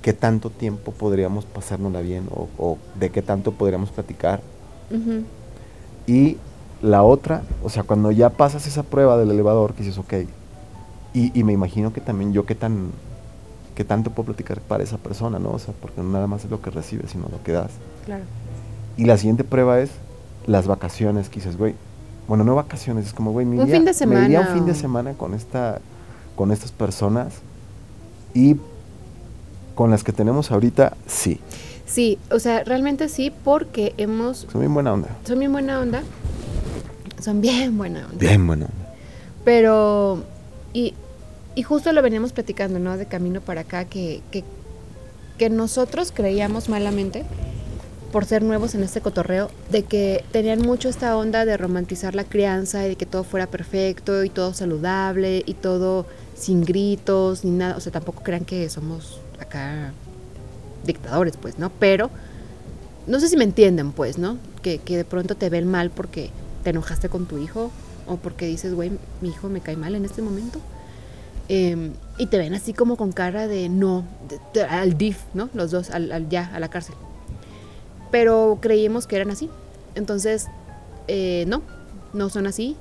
¿qué 0.00 0.12
tanto 0.12 0.50
tiempo 0.50 0.92
podríamos 0.92 1.44
pasárnosla 1.44 2.00
bien 2.02 2.28
o, 2.30 2.48
o 2.56 2.78
de 2.98 3.10
qué 3.10 3.20
tanto 3.20 3.52
podríamos 3.52 3.90
platicar? 3.90 4.40
Ujú. 4.90 5.24
Y 6.06 6.36
la 6.82 7.02
otra, 7.02 7.42
o 7.64 7.68
sea, 7.68 7.82
cuando 7.82 8.12
ya 8.12 8.30
pasas 8.30 8.66
esa 8.68 8.84
prueba 8.84 9.16
del 9.18 9.32
elevador, 9.32 9.74
que 9.74 9.82
dices, 9.82 9.98
ok, 9.98 10.14
y, 11.14 11.36
y 11.38 11.42
me 11.42 11.52
imagino 11.52 11.92
que 11.92 12.00
también 12.00 12.32
yo 12.32 12.46
qué 12.46 12.54
tan, 12.54 12.92
qué 13.74 13.82
tanto 13.84 14.10
puedo 14.12 14.26
platicar 14.26 14.60
para 14.60 14.84
esa 14.84 14.98
persona, 14.98 15.40
¿no? 15.40 15.50
O 15.50 15.58
sea, 15.58 15.74
porque 15.80 16.00
no 16.00 16.10
nada 16.10 16.28
más 16.28 16.44
es 16.44 16.50
lo 16.50 16.62
que 16.62 16.70
recibes, 16.70 17.10
sino 17.10 17.28
lo 17.28 17.42
que 17.42 17.50
das. 17.52 17.72
Claro. 18.04 18.22
Y 18.96 19.04
la 19.04 19.16
siguiente 19.18 19.42
prueba 19.42 19.80
es 19.80 19.90
las 20.48 20.66
vacaciones, 20.66 21.28
que 21.28 21.36
dices, 21.36 21.56
güey, 21.56 21.74
bueno, 22.26 22.42
no 22.42 22.54
vacaciones, 22.56 23.06
es 23.06 23.12
como, 23.12 23.30
güey, 23.30 23.46
me 23.46 23.56
Un 23.60 23.68
iría- 23.68 23.76
fin 23.76 23.84
de 23.84 24.06
me 24.06 24.24
iría 24.24 24.40
un 24.40 24.44
semana 24.46 24.54
fin 24.54 24.66
de 24.66 24.74
semana 24.74 25.12
con 25.12 25.34
esta, 25.34 25.80
con 26.34 26.50
estas 26.50 26.72
personas 26.72 27.34
y 28.34 28.56
con 29.76 29.90
las 29.90 30.02
que 30.02 30.12
tenemos 30.12 30.50
ahorita, 30.50 30.96
sí, 31.06 31.38
Sí, 31.86 32.18
o 32.30 32.38
sea, 32.38 32.64
realmente 32.64 33.08
sí, 33.08 33.32
porque 33.44 33.94
hemos. 33.96 34.46
son 34.52 34.60
bien 34.60 34.74
buena 34.74 34.92
onda. 34.92 35.08
Son 35.24 35.38
bien 35.38 35.52
buena 35.52 35.80
onda. 35.80 36.02
Son 37.22 37.40
bien 37.40 37.78
buena 37.78 38.00
onda. 38.04 38.18
Bien 38.18 38.46
buena 38.46 38.66
onda. 38.66 38.94
Pero, 39.42 40.22
y, 40.74 40.92
y 41.54 41.62
justo 41.62 41.90
lo 41.92 42.02
veníamos 42.02 42.32
platicando, 42.34 42.78
¿no? 42.78 42.98
De 42.98 43.06
camino 43.06 43.40
para 43.40 43.62
acá, 43.62 43.86
que, 43.86 44.20
que, 44.30 44.44
que 45.38 45.48
nosotros 45.48 46.12
creíamos 46.14 46.68
malamente, 46.68 47.24
por 48.12 48.24
ser 48.24 48.42
nuevos 48.42 48.74
en 48.74 48.82
este 48.82 49.00
cotorreo, 49.00 49.50
de 49.70 49.82
que 49.84 50.24
tenían 50.32 50.60
mucho 50.62 50.88
esta 50.88 51.16
onda 51.16 51.44
de 51.44 51.56
romantizar 51.56 52.14
la 52.14 52.24
crianza 52.24 52.84
y 52.86 52.90
de 52.90 52.96
que 52.96 53.04
todo 53.06 53.22
fuera 53.24 53.46
perfecto 53.46 54.24
y 54.24 54.30
todo 54.30 54.54
saludable 54.54 55.42
y 55.44 55.54
todo 55.54 56.06
sin 56.36 56.64
gritos 56.64 57.44
ni 57.44 57.50
nada. 57.50 57.76
O 57.76 57.80
sea, 57.80 57.92
tampoco 57.92 58.22
crean 58.22 58.44
que 58.44 58.68
somos 58.70 59.20
acá 59.40 59.92
dictadores, 60.84 61.36
pues, 61.36 61.58
¿no? 61.58 61.70
Pero, 61.78 62.10
no 63.06 63.20
sé 63.20 63.28
si 63.28 63.36
me 63.36 63.44
entienden, 63.44 63.92
pues, 63.92 64.16
¿no? 64.18 64.38
Que, 64.62 64.78
que 64.78 64.96
de 64.96 65.04
pronto 65.04 65.34
te 65.34 65.50
ven 65.50 65.66
mal 65.66 65.90
porque 65.90 66.30
te 66.64 66.70
enojaste 66.70 67.08
con 67.08 67.26
tu 67.26 67.38
hijo 67.38 67.70
o 68.06 68.16
porque 68.16 68.46
dices, 68.46 68.72
güey, 68.74 68.90
mi 69.20 69.28
hijo 69.28 69.48
me 69.50 69.60
cae 69.60 69.76
mal 69.76 69.94
en 69.94 70.04
este 70.06 70.22
momento. 70.22 70.60
Em, 71.50 71.92
y 72.18 72.26
te 72.26 72.38
ven 72.38 72.54
así 72.54 72.72
como 72.72 72.96
con 72.96 73.12
cara 73.12 73.48
de 73.48 73.68
no, 73.68 74.04
al 74.70 74.96
DIF, 74.98 75.18
¿no? 75.34 75.48
Los 75.54 75.70
dos, 75.70 75.90
al- 75.90 76.28
ya, 76.30 76.50
a 76.54 76.60
la 76.60 76.68
cárcel. 76.68 76.94
Pero 78.10 78.58
creímos 78.60 79.06
que 79.06 79.16
eran 79.16 79.30
así. 79.30 79.50
Entonces, 79.94 80.46
eh, 81.08 81.44
no, 81.46 81.62
no 82.12 82.28
son 82.28 82.46
así. 82.46 82.76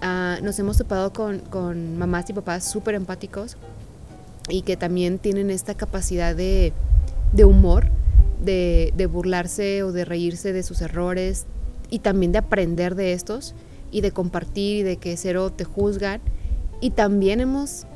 Ah, 0.00 0.38
nos 0.42 0.58
hemos 0.58 0.78
topado 0.78 1.12
con, 1.12 1.38
con 1.38 1.96
mamás 1.98 2.28
y 2.30 2.32
papás 2.32 2.70
súper 2.70 2.94
empáticos 2.94 3.56
y 4.48 4.62
que 4.62 4.76
también 4.76 5.18
tienen 5.18 5.50
esta 5.50 5.74
capacidad 5.74 6.34
de, 6.34 6.72
de 7.32 7.44
humor, 7.44 7.88
de, 8.42 8.92
de 8.96 9.06
burlarse 9.06 9.82
o 9.82 9.92
de 9.92 10.04
reírse 10.04 10.52
de 10.52 10.62
sus 10.62 10.80
errores 10.80 11.46
y 11.90 12.00
también 12.00 12.32
de 12.32 12.38
aprender 12.38 12.94
de 12.94 13.12
estos 13.12 13.54
y 13.92 14.00
de 14.00 14.10
compartir 14.10 14.78
y 14.78 14.82
de 14.82 14.96
que 14.96 15.16
cero 15.16 15.50
te 15.50 15.64
juzgan. 15.64 16.20
Y 16.80 16.90
también 16.90 17.40
hemos, 17.40 17.86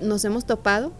nos 0.00 0.24
hemos 0.24 0.44
topado 0.44 0.92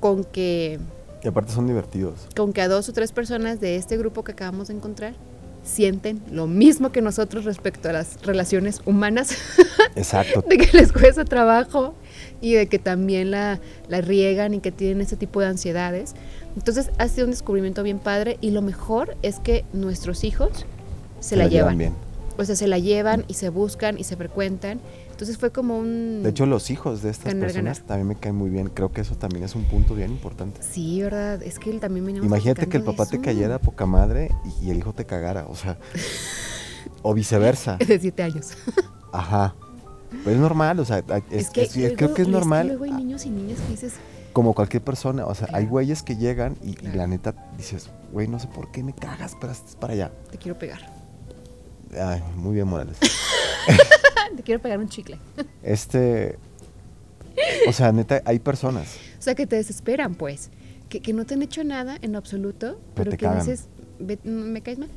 con 0.00 0.24
que, 0.24 0.80
Y 1.22 1.28
aparte 1.28 1.52
son 1.52 1.66
divertidos. 1.66 2.28
con 2.34 2.52
que 2.52 2.62
a 2.62 2.68
dos 2.68 2.88
o 2.88 2.92
tres 2.92 3.12
personas 3.12 3.60
de 3.60 3.76
este 3.76 3.96
grupo 3.96 4.24
que 4.24 4.32
acabamos 4.32 4.68
de 4.68 4.74
encontrar 4.74 5.14
sienten 5.62 6.20
lo 6.30 6.48
mismo 6.48 6.90
que 6.90 7.00
nosotros 7.00 7.44
respecto 7.44 7.88
a 7.88 7.92
las 7.92 8.20
relaciones 8.22 8.80
humanas, 8.84 9.36
Exacto. 9.94 10.42
de 10.48 10.58
que 10.58 10.76
les 10.76 10.92
cuesta 10.92 11.24
trabajo 11.24 11.94
y 12.40 12.54
de 12.54 12.66
que 12.66 12.80
también 12.80 13.30
la, 13.30 13.60
la 13.88 14.00
riegan 14.00 14.54
y 14.54 14.60
que 14.60 14.72
tienen 14.72 15.00
ese 15.00 15.16
tipo 15.16 15.40
de 15.40 15.46
ansiedades. 15.46 16.14
Entonces 16.56 16.90
ha 16.98 17.06
sido 17.08 17.26
un 17.26 17.30
descubrimiento 17.30 17.82
bien 17.84 18.00
padre 18.00 18.38
y 18.40 18.50
lo 18.50 18.60
mejor 18.62 19.16
es 19.22 19.38
que 19.38 19.64
nuestros 19.72 20.24
hijos 20.24 20.66
se, 21.20 21.36
la, 21.36 21.46
llevan. 21.46 21.78
bien. 21.78 21.94
O 22.36 22.44
sea, 22.44 22.56
se 22.56 22.66
la 22.66 22.78
llevan 22.78 23.24
y 23.28 23.34
se 23.34 23.48
buscan 23.48 23.98
y 23.98 24.04
se 24.04 24.16
frecuentan. 24.16 24.80
Entonces 25.12 25.38
fue 25.38 25.52
como 25.52 25.78
un... 25.78 26.22
De 26.24 26.30
hecho, 26.30 26.46
los 26.46 26.70
hijos 26.70 27.02
de 27.02 27.10
estas 27.10 27.26
Ganar, 27.32 27.46
personas 27.46 27.76
ganar. 27.78 27.86
también 27.88 28.08
me 28.08 28.16
caen 28.16 28.34
muy 28.34 28.50
bien. 28.50 28.68
Creo 28.68 28.90
que 28.90 29.02
eso 29.02 29.14
también 29.16 29.44
es 29.44 29.54
un 29.54 29.64
punto 29.64 29.94
bien 29.94 30.10
importante. 30.10 30.60
Sí, 30.62 31.00
¿verdad? 31.02 31.40
Es 31.42 31.58
que 31.60 31.70
él 31.70 31.78
también 31.78 32.04
venía 32.04 32.22
Imagínate 32.22 32.66
que 32.68 32.76
el 32.78 32.82
papá 32.82 33.06
te 33.06 33.20
cayera 33.20 33.58
poca 33.60 33.86
madre 33.86 34.30
y, 34.60 34.66
y 34.66 34.70
el 34.70 34.78
hijo 34.78 34.92
te 34.92 35.04
cagara, 35.06 35.46
o 35.48 35.54
sea, 35.54 35.78
o 37.02 37.14
viceversa. 37.14 37.76
De 37.76 37.98
siete 38.00 38.22
años. 38.24 38.52
Ajá. 39.12 39.54
Pero 40.24 40.30
es 40.36 40.38
normal, 40.40 40.80
o 40.80 40.84
sea, 40.84 40.98
es, 41.30 41.50
es- 41.54 41.76
luego- 41.76 41.96
creo 41.96 42.14
que 42.14 42.22
es 42.22 42.28
normal, 42.28 42.66
luego 42.68 42.84
hay 42.84 42.90
niños 42.92 43.24
y 43.24 43.30
niñas 43.30 43.58
que 43.60 43.68
dices, 43.72 43.94
como 44.32 44.54
cualquier 44.54 44.82
persona, 44.82 45.24
o 45.26 45.34
sea, 45.34 45.48
hay 45.52 45.66
güeyes 45.66 46.02
que 46.02 46.16
llegan 46.16 46.56
y, 46.62 46.70
y 46.70 46.74
Claro. 46.74 46.96
la 46.96 47.06
neta 47.06 47.34
dices, 47.56 47.88
güey, 48.12 48.28
no 48.28 48.38
sé 48.38 48.46
por 48.48 48.70
qué 48.72 48.82
me 48.82 48.92
cagas, 48.94 49.36
pero 49.40 49.52
es 49.52 49.60
para 49.78 49.92
allá. 49.94 50.10
te 50.30 50.38
quiero 50.38 50.58
pegar. 50.58 50.80
Ay, 51.98 52.22
muy 52.36 52.54
bien, 52.54 52.66
Morales. 52.66 52.96
te 54.36 54.42
quiero 54.42 54.60
pegar 54.62 54.78
un 54.78 54.88
chicle. 54.88 55.18
Este, 55.62 56.38
o 57.68 57.72
sea, 57.72 57.92
neta, 57.92 58.22
hay 58.24 58.38
personas. 58.38 58.96
O 59.18 59.22
sea, 59.24 59.36
que 59.36 59.46
te 59.46 59.54
desesperan, 59.54 60.16
pues. 60.16 60.50
Que, 60.88 61.00
que 61.00 61.12
no 61.12 61.24
te 61.24 61.34
han 61.34 61.42
hecho 61.42 61.62
nada 61.62 61.96
en 62.02 62.16
absoluto, 62.16 62.72
Pero 62.72 62.92
pero 62.94 63.10
te 63.12 63.16
que 63.18 63.24
cagan. 63.26 63.38
dices, 63.46 63.68
"Ve- 64.00 64.18
me 64.24 64.60
caes 64.62 64.78
mal. 64.78 64.88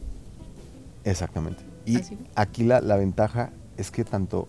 Exactamente. 1.04 1.62
Y 1.86 2.00
aquí 2.34 2.64
la, 2.64 2.82
la 2.82 2.96
ventaja 2.98 3.52
es 3.78 3.92
que 3.92 4.04
tanto 4.04 4.48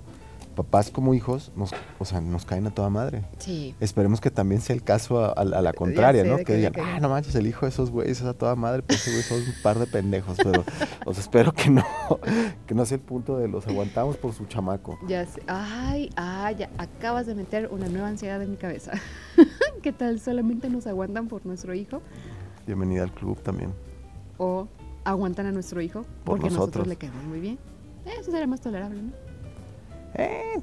papás 0.57 0.91
como 0.91 1.15
hijos 1.15 1.53
nos, 1.55 1.71
o 2.01 2.05
sea, 2.05 2.21
nos 2.21 2.45
caen 2.45 2.67
a 2.67 2.71
toda 2.71 2.91
madre. 2.91 3.25
Sí. 3.39 3.75
Esperemos 3.79 4.21
que 4.21 4.31
también 4.33 4.61
sea 4.61 4.75
el 4.75 4.83
caso 4.83 5.21
a, 5.25 5.29
a- 5.29 5.33
a 5.43 5.63
la 5.63 5.73
contraria, 5.73 6.23
sé, 6.25 6.29
¿no? 6.29 6.37
Que 6.39 6.45
que 6.45 6.57
digan, 6.57 6.73
ah, 6.83 6.99
no 6.99 7.09
manches, 7.11 7.35
el 7.37 7.47
hijo 7.47 7.67
de 7.67 7.71
esos 7.71 7.91
güeyes 7.91 8.21
es 8.21 8.27
a 8.27 8.33
toda 8.35 8.57
madre, 8.57 8.83
pues 8.83 9.07
güey 9.07 9.23
son 9.23 9.39
un 9.39 9.63
par 9.63 9.79
de 9.79 9.87
pendejos, 9.87 10.37
pero, 10.43 10.65
o 11.05 11.13
sea, 11.15 11.21
espero 11.23 11.53
que 11.53 11.71
no, 11.71 11.85
que 12.67 12.75
no 12.75 12.85
sea 12.87 12.97
el 12.97 13.03
punto 13.03 13.37
de 13.39 13.47
los 13.47 13.67
aguantamos 13.69 14.17
por 14.17 14.33
su 14.33 14.47
chamaco. 14.47 14.99
Ya 15.07 15.25
sé. 15.27 15.43
Ay, 15.47 16.11
ay, 16.17 16.57
ya 16.57 16.71
acabas 16.79 17.27
de 17.27 17.35
meter 17.37 17.69
una 17.71 17.87
nueva 17.89 18.09
ansiedad 18.09 18.43
en 18.43 18.51
mi 18.51 18.57
cabeza. 18.57 18.93
¿Qué 19.83 19.93
tal? 19.93 20.19
¿Solamente 20.19 20.69
nos 20.71 20.87
aguantan 20.87 21.29
por 21.29 21.45
nuestro 21.47 21.75
hijo? 21.75 22.01
Bienvenida 22.67 23.03
al 23.05 23.13
club 23.13 23.41
también. 23.43 23.73
¿O 24.39 24.67
aguantan 25.05 25.47
a 25.47 25.53
nuestro 25.53 25.81
hijo 25.81 26.01
Por 26.03 26.39
porque 26.39 26.45
nosotros 26.47 26.87
nosotros. 26.87 26.87
le 26.89 26.97
caemos 26.97 27.23
muy 27.25 27.41
bien? 27.41 27.59
Eso 28.21 28.31
sería 28.31 28.47
más 28.47 28.61
tolerable, 28.61 29.03
¿no? 29.03 29.25
Eh, 30.19 30.61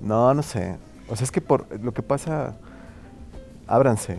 no, 0.00 0.34
no 0.34 0.42
sé. 0.42 0.76
O 1.08 1.16
sea, 1.16 1.24
es 1.24 1.30
que 1.30 1.40
por 1.40 1.66
lo 1.80 1.92
que 1.92 2.02
pasa, 2.02 2.56
ábranse. 3.66 4.18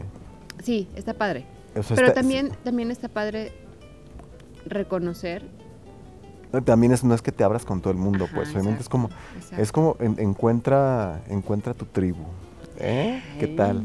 Sí, 0.64 0.88
está 0.96 1.14
padre. 1.14 1.46
O 1.76 1.84
sea, 1.84 1.96
Pero 1.96 2.08
está- 2.08 2.22
también, 2.22 2.52
también 2.64 2.92
está 2.92 3.08
padre 3.10 3.52
reconocer. 4.66 5.44
también 6.64 6.94
es, 6.94 7.04
no 7.04 7.14
es 7.14 7.22
que 7.22 7.32
te 7.34 7.44
abras 7.44 7.66
con 7.66 7.82
todo 7.82 7.92
el 7.92 7.98
mundo, 8.00 8.26
Ajá, 8.26 8.36
pues 8.36 8.52
obviamente 8.54 8.82
es 8.82 8.88
como, 8.88 9.10
exacto, 9.36 9.62
es 9.62 9.72
como 9.74 9.98
en- 10.00 10.18
encuentra, 10.20 11.22
encuentra 11.28 11.74
tu 11.74 11.86
tribu. 11.86 12.24
¿Eh? 12.80 13.22
¿Qué 13.40 13.48
tal? 13.48 13.84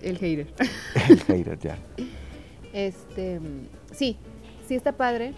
El 0.00 0.16
hater. 0.18 0.46
El 1.08 1.20
hater, 1.22 1.58
ya. 1.58 1.76
Este, 2.72 3.38
sí, 3.92 4.16
sí 4.66 4.74
está 4.76 4.92
padre. 4.92 5.34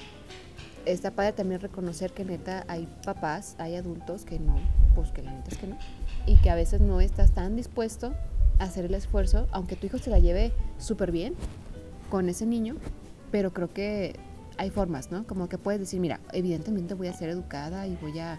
Está 0.87 1.11
padre 1.11 1.33
también 1.33 1.61
reconocer 1.61 2.13
que 2.13 2.25
neta 2.25 2.65
hay 2.69 2.87
papás, 3.05 3.57
hay 3.59 3.77
adultos 3.77 4.25
que 4.25 4.39
no, 4.39 4.57
pues 4.95 5.11
que 5.13 5.23
la 5.23 5.33
neta 5.33 5.51
es 5.51 5.59
que 5.59 5.67
no. 5.67 5.79
Y 6.27 6.37
que 6.37 6.51
a 6.51 6.55
veces 6.55 6.81
no 6.81 7.01
estás 7.01 7.33
tan 7.33 7.57
dispuesto 7.57 8.13
a 8.59 8.65
hacer 8.65 8.85
el 8.85 8.95
esfuerzo, 8.95 9.47
aunque 9.51 9.77
tu 9.77 9.87
hijo 9.87 9.99
se 9.99 10.11
la 10.11 10.19
lleve 10.19 10.53
súper 10.79 11.11
bien 11.11 11.35
con 12.11 12.29
ese 12.29 12.45
niño, 12.47 12.77
pero 13.31 13.53
creo 13.53 13.73
que 13.73 14.15
hay 14.59 14.71
formas, 14.71 15.11
¿no? 15.11 15.27
Como 15.27 15.49
que 15.49 15.59
puedes 15.59 15.81
decir, 15.81 16.01
mira, 16.01 16.21
evidentemente 16.33 16.95
voy 16.95 17.09
a 17.09 17.13
ser 17.13 17.31
educada 17.31 17.87
y 17.87 17.97
voy 17.97 18.19
a 18.19 18.39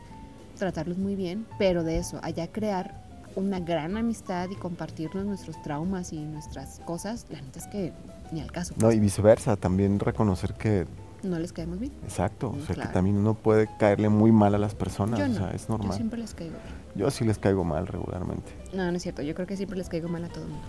tratarlos 0.57 0.97
muy 0.97 1.15
bien, 1.15 1.45
pero 1.57 1.83
de 1.83 1.97
eso, 1.97 2.19
allá 2.21 2.51
crear 2.51 3.03
una 3.35 3.59
gran 3.59 3.97
amistad 3.97 4.49
y 4.49 4.55
compartirnos 4.55 5.25
nuestros 5.25 5.61
traumas 5.61 6.13
y 6.13 6.19
nuestras 6.19 6.79
cosas, 6.85 7.25
la 7.29 7.41
neta 7.41 7.59
es 7.59 7.67
que 7.67 7.91
ni 8.31 8.41
al 8.41 8.51
caso. 8.51 8.73
No, 8.77 8.91
y 8.91 8.99
viceversa, 8.99 9.57
también 9.57 9.99
reconocer 9.99 10.53
que, 10.53 10.85
No 11.25 11.39
les 11.39 11.51
caemos 11.53 11.79
bien. 11.79 11.91
exacto, 12.03 12.51
Mm, 12.51 12.55
o 12.61 12.65
sea, 12.65 12.75
claro. 12.75 12.89
que 12.89 12.93
también 12.93 13.17
uno 13.17 13.33
puede 13.33 13.67
caerle 13.79 14.09
muy 14.09 14.31
mal 14.31 14.53
a 14.55 14.57
las 14.57 14.75
personas, 14.75 15.19
Yo 15.19 15.25
o 15.25 15.29
sea, 15.33 15.51
es 15.51 15.67
yo 15.67 15.77
normal. 15.77 15.97
siempre 15.97 16.19
les 16.19 16.33
caigo 16.33 16.51
bien. 16.53 16.85
Yo 16.95 17.11
sí 17.11 17.25
les 17.25 17.37
caigo 17.39 17.63
mal 17.63 17.87
regularmente. 17.87 18.51
No, 18.73 18.89
no 18.91 18.97
es 18.97 19.03
cierto, 19.03 19.21
yo 19.21 19.33
creo 19.35 19.47
que 19.47 19.57
siempre 19.57 19.77
les 19.77 19.89
caigo 19.89 20.07
mal 20.07 20.23
a 20.23 20.29
todo 20.29 20.43
el 20.43 20.49
mundo. 20.51 20.65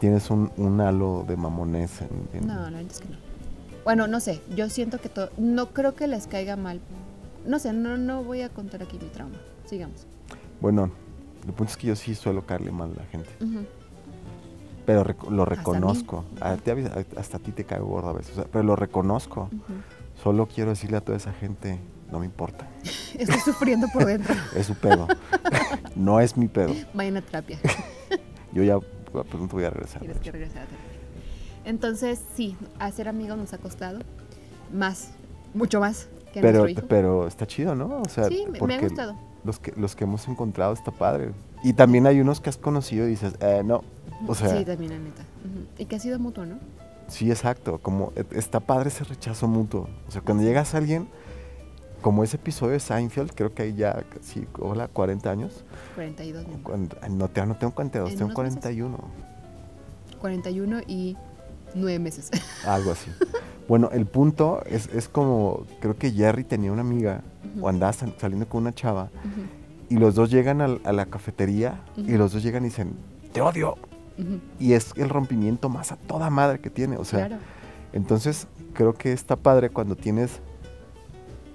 Tienes 0.00 0.30
un, 0.30 0.50
un 0.56 0.80
halo 0.80 1.24
de 1.28 1.36
mamonés 1.36 2.00
en, 2.00 2.40
en- 2.40 2.46
No, 2.46 2.70
la 2.70 2.80
es 2.80 3.00
que 3.00 3.08
no. 3.08 3.16
Bueno, 3.84 4.06
no 4.06 4.20
sé, 4.20 4.40
yo 4.54 4.68
siento 4.68 4.98
que 5.00 5.08
todo, 5.08 5.30
no 5.38 5.70
creo 5.70 5.94
que 5.94 6.06
les 6.06 6.26
caiga 6.26 6.56
mal. 6.56 6.80
No 7.46 7.58
sé, 7.58 7.72
no, 7.72 7.96
no 7.96 8.22
voy 8.24 8.42
a 8.42 8.48
contar 8.48 8.82
aquí 8.82 8.98
mi 9.00 9.08
trauma. 9.08 9.36
Sigamos. 9.64 10.06
Bueno, 10.60 10.90
el 11.46 11.52
punto 11.52 11.70
es 11.72 11.76
que 11.76 11.86
yo 11.88 11.96
sí 11.96 12.14
suelo 12.14 12.44
caerle 12.46 12.70
mal 12.72 12.90
a 12.92 13.02
la 13.02 13.04
gente, 13.06 13.30
Ujú. 13.42 13.64
Pero 14.88 15.04
rec- 15.04 15.28
lo 15.28 15.42
Hasta 15.42 15.52
a 15.54 15.56
mí. 15.56 15.56
reconozco. 15.58 16.24
Ti 16.64 16.70
a 16.70 17.20
hasta 17.20 17.36
a 17.36 17.40
ti 17.40 17.52
te 17.52 17.64
caigo 17.64 17.84
gorda 17.88 18.08
a 18.08 18.12
veces, 18.14 18.32
o 18.32 18.34
sea, 18.36 18.44
pero 18.50 18.64
lo 18.64 18.74
reconozco. 18.74 19.50
Solo 20.22 20.46
quiero 20.46 20.70
decirle 20.70 20.96
a 20.96 21.02
toda 21.02 21.18
esa 21.18 21.30
gente, 21.34 21.78
no 22.10 22.18
me 22.20 22.24
importa, 22.24 22.66
Estoy 23.18 23.38
sufriendo 23.40 23.86
por 23.92 24.06
dentro. 24.06 24.34
es 24.56 24.64
su 24.64 24.74
pedo. 24.76 25.06
no 25.94 26.20
es 26.20 26.38
mi 26.38 26.48
pedo. 26.48 26.72
Vayan 26.94 27.18
a 27.18 27.20
terapia. 27.20 27.58
Yo 28.54 28.62
ya 28.62 28.78
pues, 28.78 29.26
pronto 29.26 29.56
voy 29.56 29.64
a 29.64 29.70
regresar. 29.70 30.00
Tienes 30.00 30.20
que 30.20 30.32
regresar 30.32 30.62
a 30.62 30.64
terapia. 30.64 30.88
Entonces, 31.66 32.18
sí, 32.34 32.56
hacer 32.78 33.08
amigos 33.10 33.36
nos 33.36 33.52
ha 33.52 33.58
costado 33.58 33.98
más, 34.72 35.10
mucho 35.52 35.80
más 35.80 36.08
que 36.32 36.40
Pero, 36.40 36.60
nuestro 36.60 36.80
hijo. 36.80 36.88
pero 36.88 37.26
está 37.26 37.46
chido, 37.46 37.74
¿no? 37.74 38.00
O 38.00 38.08
sea, 38.08 38.24
sí, 38.28 38.46
me- 38.50 38.74
ha 38.74 38.80
gustado. 38.80 39.16
Los 39.44 39.58
que, 39.58 39.74
los 39.76 39.94
que 39.94 40.04
hemos 40.04 40.26
encontrado 40.28 40.72
está 40.72 40.92
padre. 40.92 41.32
Y 41.62 41.74
también 41.74 42.06
hay 42.06 42.22
unos 42.22 42.40
que 42.40 42.48
has 42.48 42.56
conocido 42.56 43.06
y 43.06 43.10
dices, 43.10 43.34
eh, 43.40 43.60
no. 43.62 43.84
O 44.26 44.34
sea, 44.34 44.48
sí, 44.56 44.64
también, 44.64 44.92
la 44.92 44.98
neta. 44.98 45.22
Y 45.78 45.84
que 45.86 45.96
ha 45.96 46.00
sido 46.00 46.18
mutuo, 46.18 46.44
¿no? 46.46 46.56
Sí, 47.08 47.30
exacto. 47.30 47.78
Como 47.78 48.12
eh, 48.16 48.24
está 48.32 48.60
padre 48.60 48.88
ese 48.88 49.04
rechazo 49.04 49.46
mutuo. 49.48 49.88
O 50.06 50.10
sea, 50.10 50.20
cuando 50.22 50.42
llegas 50.42 50.74
a 50.74 50.78
alguien, 50.78 51.08
como 52.02 52.22
ese 52.24 52.36
episodio 52.36 52.72
de 52.72 52.80
Seinfeld, 52.80 53.32
creo 53.34 53.54
que 53.54 53.62
hay 53.62 53.74
ya 53.74 54.02
casi, 54.12 54.46
hola, 54.58 54.88
40 54.88 55.30
años. 55.30 55.64
42, 55.94 56.46
mi 56.46 56.54
amor. 56.54 56.62
Cuando- 56.64 56.96
ay, 57.00 57.10
no, 57.12 57.28
te, 57.28 57.44
no 57.46 57.56
tengo 57.56 57.74
42, 57.74 58.10
En 58.12 58.18
tengo 58.18 58.30
unos 58.32 58.42
meses. 58.54 58.60
41. 58.60 58.98
41 60.20 60.80
y 60.86 61.16
9 61.74 61.98
meses. 61.98 62.30
Algo 62.66 62.92
así. 62.92 63.10
bueno, 63.68 63.90
el 63.92 64.06
punto 64.06 64.62
es, 64.66 64.88
es 64.88 65.08
como, 65.08 65.64
creo 65.80 65.96
que 65.96 66.10
Jerry 66.10 66.44
tenía 66.44 66.72
una 66.72 66.80
amiga, 66.82 67.22
o 67.60 67.68
andaba 67.68 67.92
sal- 67.92 68.14
saliendo 68.18 68.48
con 68.48 68.62
una 68.62 68.74
chava, 68.74 69.10
y 69.88 69.96
los 69.96 70.14
dos 70.14 70.30
llegan 70.30 70.60
al- 70.60 70.80
a, 70.84 70.92
la 70.92 71.06
cafetería, 71.06 71.82
y 71.96 72.12
los 72.16 72.32
dos 72.32 72.42
llegan 72.42 72.64
y 72.64 72.68
dicen, 72.68 72.92
te 73.32 73.40
odio. 73.40 73.76
Y 74.58 74.72
es 74.72 74.92
el 74.96 75.08
rompimiento 75.08 75.68
más 75.68 75.92
a 75.92 75.96
toda 75.96 76.28
madre 76.30 76.60
que 76.60 76.70
tiene. 76.70 76.96
O 76.96 77.04
sea, 77.04 77.26
claro. 77.28 77.42
Entonces, 77.92 78.46
creo 78.74 78.94
que 78.94 79.12
está 79.12 79.36
padre 79.36 79.70
cuando 79.70 79.96
tienes. 79.96 80.40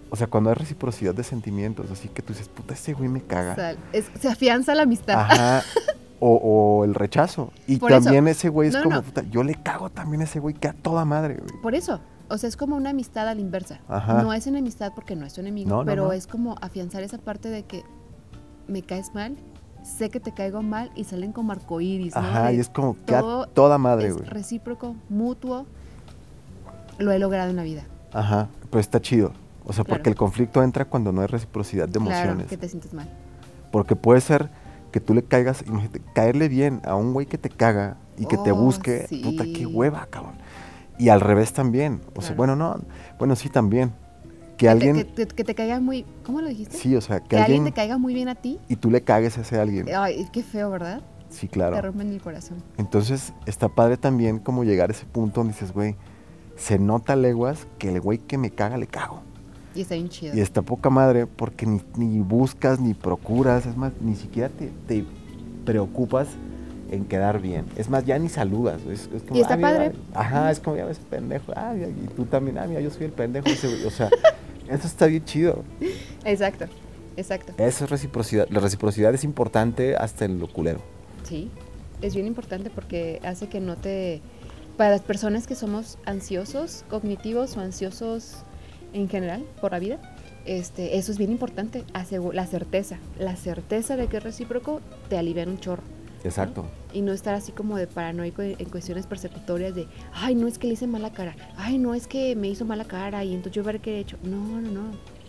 O 0.09 0.15
sea, 0.15 0.27
cuando 0.27 0.49
hay 0.51 0.55
reciprocidad 0.55 1.13
de 1.15 1.23
sentimientos, 1.23 1.89
así 1.91 2.07
que 2.07 2.21
tú 2.21 2.33
dices, 2.33 2.47
puta, 2.47 2.73
ese 2.75 2.93
güey 2.93 3.09
me 3.09 3.19
O 3.19 3.27
caga. 3.27 3.55
sea, 3.55 3.75
es- 3.91 4.11
se 4.19 4.27
afianza 4.29 4.75
la 4.75 4.83
amistad. 4.83 5.15
Ajá. 5.19 5.63
O, 6.25 6.35
o 6.79 6.85
el 6.85 6.95
rechazo. 6.95 7.51
Y 7.67 7.75
Por 7.79 7.91
eso. 7.91 8.03
también 8.05 8.25
ese 8.29 8.47
güey 8.47 8.69
es 8.69 8.75
No, 8.75 8.83
como, 8.83 8.95
no. 8.95 9.01
puta, 9.03 9.23
yo 9.29 9.43
le 9.43 9.55
cago 9.55 9.89
también 9.89 10.21
a 10.21 10.23
ese 10.23 10.39
güey 10.39 10.55
que 10.55 10.69
a 10.69 10.73
toda 10.73 11.03
madre, 11.03 11.35
güey. 11.45 11.61
Por 11.61 11.75
eso. 11.75 11.99
O 12.29 12.37
sea, 12.37 12.47
es 12.47 12.55
como 12.55 12.77
una 12.77 12.91
amistad 12.91 13.27
a 13.27 13.35
la 13.35 13.41
inversa. 13.41 13.81
Ajá. 13.89 14.23
No 14.23 14.31
es 14.31 14.47
enemistad 14.47 14.93
porque 14.95 15.17
no 15.17 15.25
es 15.25 15.33
tu 15.33 15.41
enemigo, 15.41 15.69
No, 15.69 15.83
pero 15.83 16.13
es 16.13 16.25
como 16.25 16.55
afianzar 16.61 17.03
esa 17.03 17.17
parte 17.17 17.49
de 17.49 17.63
que 17.63 17.83
me 18.69 18.83
caes 18.83 19.13
mal, 19.13 19.35
sé 19.83 20.09
que 20.09 20.19
te 20.19 20.31
caigo 20.33 20.61
mal 20.61 20.91
y 20.95 21.03
salen 21.03 21.31
como 21.33 21.51
arcoíris. 21.51 22.15
Ajá, 22.15 22.51
y 22.53 22.59
es 22.59 22.69
como 22.69 22.95
que 23.05 23.15
a 23.15 23.21
toda 23.53 23.77
madre, 23.77 24.11
güey. 24.11 24.25
recíproco, 24.25 24.95
mutuo. 25.09 25.65
Lo 26.99 27.11
he 27.11 27.19
logrado 27.19 27.49
en 27.49 27.55
la 27.55 27.63
vida. 27.63 27.83
Ajá, 28.11 28.47
pero 28.69 28.79
está 28.79 29.01
chido. 29.01 29.31
O 29.65 29.73
sea, 29.73 29.83
Claro. 29.83 29.97
porque 29.97 30.09
el 30.09 30.15
conflicto 30.15 30.61
entra 30.61 30.85
cuando 30.85 31.11
no 31.11 31.21
hay 31.21 31.27
reciprocidad 31.27 31.87
de 31.87 31.99
Claro, 31.99 32.09
emociones. 32.11 32.47
que 32.47 32.57
te 32.57 32.67
sientes 32.67 32.93
mal. 32.93 33.09
Porque 33.71 33.95
puede 33.95 34.21
ser 34.21 34.49
que 34.91 34.99
tú 34.99 35.13
le 35.13 35.23
caigas, 35.23 35.63
imagínate, 35.65 36.01
caerle 36.13 36.47
bien 36.49 36.81
a 36.85 36.95
un 36.95 37.13
güey 37.13 37.25
que 37.25 37.37
te 37.37 37.49
caga 37.49 37.97
y 38.17 38.25
que 38.27 38.37
te 38.37 38.51
Oh, 38.51 38.55
busque, 38.55 39.07
sí. 39.07 39.21
puta, 39.23 39.43
qué 39.45 39.65
hueva, 39.65 40.05
cabrón. 40.09 40.33
Y 40.99 41.09
al 41.09 41.21
revés 41.21 41.53
también. 41.53 42.01
O 42.15 42.21
sea, 42.21 42.35
Claro. 42.35 42.37
bueno, 42.37 42.55
no, 42.55 42.79
bueno, 43.17 43.35
sí 43.35 43.49
también. 43.49 43.93
Que 44.57 44.65
te- 44.67 44.69
alguien, 44.69 44.95
que, 44.95 45.03
te- 45.05 45.27
que 45.27 45.43
te 45.43 45.55
caiga 45.55 45.79
muy. 45.79 46.05
¿Cómo 46.25 46.41
lo 46.41 46.47
dijiste? 46.47 46.77
sí, 46.77 46.95
o 46.95 47.01
sea, 47.01 47.19
que, 47.21 47.29
que 47.29 47.37
alguien 47.37 47.59
alguien, 47.59 47.73
te 47.73 47.75
caiga 47.75 47.97
muy 47.97 48.13
bien 48.13 48.27
a 48.29 48.35
ti. 48.35 48.59
y 48.69 48.75
tú 48.75 48.91
le 48.91 49.01
cagues 49.01 49.37
a 49.37 49.41
ese 49.41 49.59
alguien. 49.59 49.87
Ay, 49.95 50.27
qué 50.31 50.43
feo, 50.43 50.69
¿verdad? 50.69 51.01
Sí, 51.29 51.47
Te 51.47 51.53
claro. 51.53 51.81
rompen 51.81 52.11
el 52.11 52.21
corazón. 52.21 52.57
Entonces, 52.77 53.33
está 53.47 53.67
padre 53.69 53.97
también 53.97 54.37
como 54.39 54.63
llegar 54.63 54.89
a 54.89 54.93
ese 54.93 55.05
punto 55.05 55.39
donde 55.41 55.53
dices, 55.53 55.73
güey, 55.73 55.95
se 56.55 56.77
nota 56.77 57.15
leguas 57.15 57.65
que 57.79 57.89
el 57.89 57.99
güey 58.01 58.19
que 58.19 58.37
me 58.37 58.51
caga 58.51 58.77
le 58.77 58.85
cago. 58.85 59.21
Y 59.75 59.81
está 59.81 59.95
bien 59.95 60.09
chido. 60.09 60.35
Y 60.35 60.39
está 60.41 60.61
poca 60.61 60.91
madre 60.91 61.25
porque 61.25 61.65
ni, 61.65 61.81
ni 61.97 62.19
buscas, 62.19 62.79
ni 62.79 62.93
procuras, 62.93 63.65
es 63.65 63.75
más, 63.75 63.91
ni 64.01 64.15
siquiera 64.15 64.49
te, 64.49 64.69
te 64.87 65.03
preocupas 65.65 66.27
en 66.91 67.05
quedar 67.05 67.41
bien. 67.41 67.65
Es 67.75 67.89
más, 67.89 68.05
ya 68.05 68.19
ni 68.19 68.29
saludas. 68.29 68.81
Es, 68.83 69.09
es 69.11 69.23
como, 69.23 69.35
Y 69.35 69.41
está 69.41 69.55
"Ah, 69.55 69.57
mira, 69.57 69.69
padre. 69.71 69.91
Ajá, 70.13 70.51
es 70.51 70.59
como, 70.59 70.75
ya 70.75 70.85
ves, 70.85 70.99
pendejo. 70.99 71.51
Ah, 71.55 71.73
y 71.75 72.07
tú 72.15 72.25
también, 72.25 72.59
ah, 72.59 72.67
mira, 72.67 72.81
yo 72.81 72.91
soy 72.91 73.05
el 73.05 73.11
pendejo. 73.11 73.47
ese 73.47 73.67
güey". 73.67 73.83
O 73.85 73.89
sea, 73.89 74.09
eso 74.69 74.87
está 74.87 75.07
bien 75.07 75.23
chido. 75.25 75.63
Exacto, 76.25 76.65
exacto. 77.17 77.53
Eso 77.57 77.85
es 77.85 77.89
reciprocidad. 77.89 78.47
La 78.49 78.59
reciprocidad 78.59 79.13
es 79.13 79.23
importante 79.23 79.95
hasta 79.95 80.25
en 80.25 80.39
lo 80.39 80.47
culero. 80.47 80.81
Sí, 81.23 81.49
es 82.01 82.15
bien 82.15 82.27
importante 82.27 82.69
porque 82.69 83.19
hace 83.23 83.47
que 83.47 83.59
no 83.59 83.75
te... 83.75 84.21
Para 84.77 84.89
las 84.89 85.01
personas 85.01 85.45
que 85.45 85.55
somos 85.55 85.99
ansiosos, 86.05 86.83
cognitivos 86.89 87.55
o 87.57 87.59
ansiosos 87.59 88.37
en 88.93 89.07
general 89.07 89.45
por 89.61 89.71
la 89.71 89.79
vida, 89.79 89.99
este, 90.45 90.97
eso 90.97 91.11
es 91.11 91.17
bien 91.17 91.31
importante, 91.31 91.83
la 92.33 92.45
certeza. 92.47 92.97
La 93.19 93.35
certeza 93.35 93.95
de 93.95 94.07
que 94.07 94.17
es 94.17 94.23
recíproco 94.23 94.81
te 95.09 95.17
alivia 95.17 95.43
un 95.43 95.59
chorro. 95.59 95.83
Exacto. 96.23 96.65
Y 96.93 97.01
no 97.01 97.11
estar 97.11 97.33
así 97.33 97.51
como 97.51 97.75
de 97.77 97.87
paranoico 97.87 98.41
en 98.43 98.69
cuestiones 98.69 99.07
persecutorias 99.07 99.73
de, 99.73 99.87
ay, 100.13 100.35
no 100.35 100.47
es 100.47 100.59
que 100.59 100.67
le 100.67 100.73
hice 100.73 100.85
mala 100.85 101.11
cara, 101.11 101.35
ay, 101.57 101.79
no 101.79 101.93
es 101.95 102.07
que 102.07 102.35
me 102.35 102.47
hizo 102.49 102.65
mala 102.65 102.85
cara 102.85 103.23
y 103.23 103.33
entonces 103.33 103.53
yo 103.55 103.63
ver 103.63 103.79
qué 103.79 103.95
he 103.97 103.99
hecho. 103.99 104.17
No, 104.23 104.37
no, 104.61 104.61
no. 104.61 104.81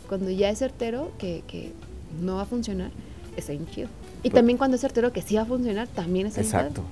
Cuando 0.08 0.30
ya 0.30 0.50
es 0.50 0.58
certero 0.58 1.10
que, 1.18 1.42
que 1.46 1.72
no 2.20 2.36
va 2.36 2.42
a 2.42 2.46
funcionar, 2.46 2.90
está 3.36 3.52
bien 3.52 3.66
chido. 3.68 3.88
Y 4.18 4.24
Pero- 4.24 4.34
también 4.36 4.58
cuando 4.58 4.74
es 4.74 4.82
certero 4.82 5.10
que 5.12 5.22
sí 5.22 5.36
va 5.36 5.42
a 5.42 5.46
funcionar, 5.46 5.88
también 5.88 6.26
está 6.26 6.42
padre. 6.42 6.56
Exacto. 6.68 6.82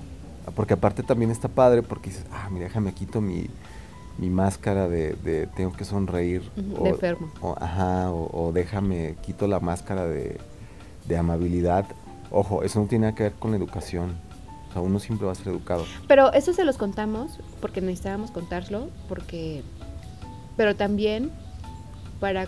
Porque 0.55 0.73
aparte 0.73 1.03
también 1.03 1.29
está 1.29 1.47
padre 1.47 1.83
porque 1.83 2.09
dices, 2.09 2.25
ah, 2.31 2.49
mira, 2.51 2.65
déjame 2.65 2.93
quito 2.93 3.21
mi, 3.21 3.45
mi 4.17 4.29
máscara 4.31 4.89
de, 4.89 5.13
de 5.23 5.45
tengo 5.55 5.71
que 5.73 5.85
sonreír. 5.85 6.41
De 6.55 6.89
enfermo. 6.89 7.31
o- 7.41 7.55
ajá, 7.61 8.11
o, 8.11 8.47
o 8.47 8.51
déjame, 8.51 9.15
quito 9.23 9.47
la 9.47 9.59
máscara 9.59 10.07
de, 10.07 10.37
de 11.07 11.17
amabilidad. 11.17 11.85
Ojo, 12.31 12.63
eso 12.63 12.79
no 12.79 12.87
tiene 12.87 13.05
nada 13.05 13.15
que 13.15 13.23
ver 13.23 13.33
con 13.33 13.51
la 13.51 13.57
educación. 13.57 14.15
O 14.73 14.77
sea, 14.77 14.81
uno 14.81 14.99
siempre 14.99 15.27
va 15.27 15.33
a 15.33 15.35
ser 15.35 15.49
educado. 15.49 15.85
Pero 16.07 16.33
eso 16.33 16.51
se 16.51 16.65
los 16.65 16.77
contamos 16.77 17.37
porque 17.61 17.79
necesitábamos 17.79 18.31
contarlo, 18.31 18.89
porque... 19.07 19.61
Pero 20.57 20.75
también 20.75 21.29
para 22.19 22.47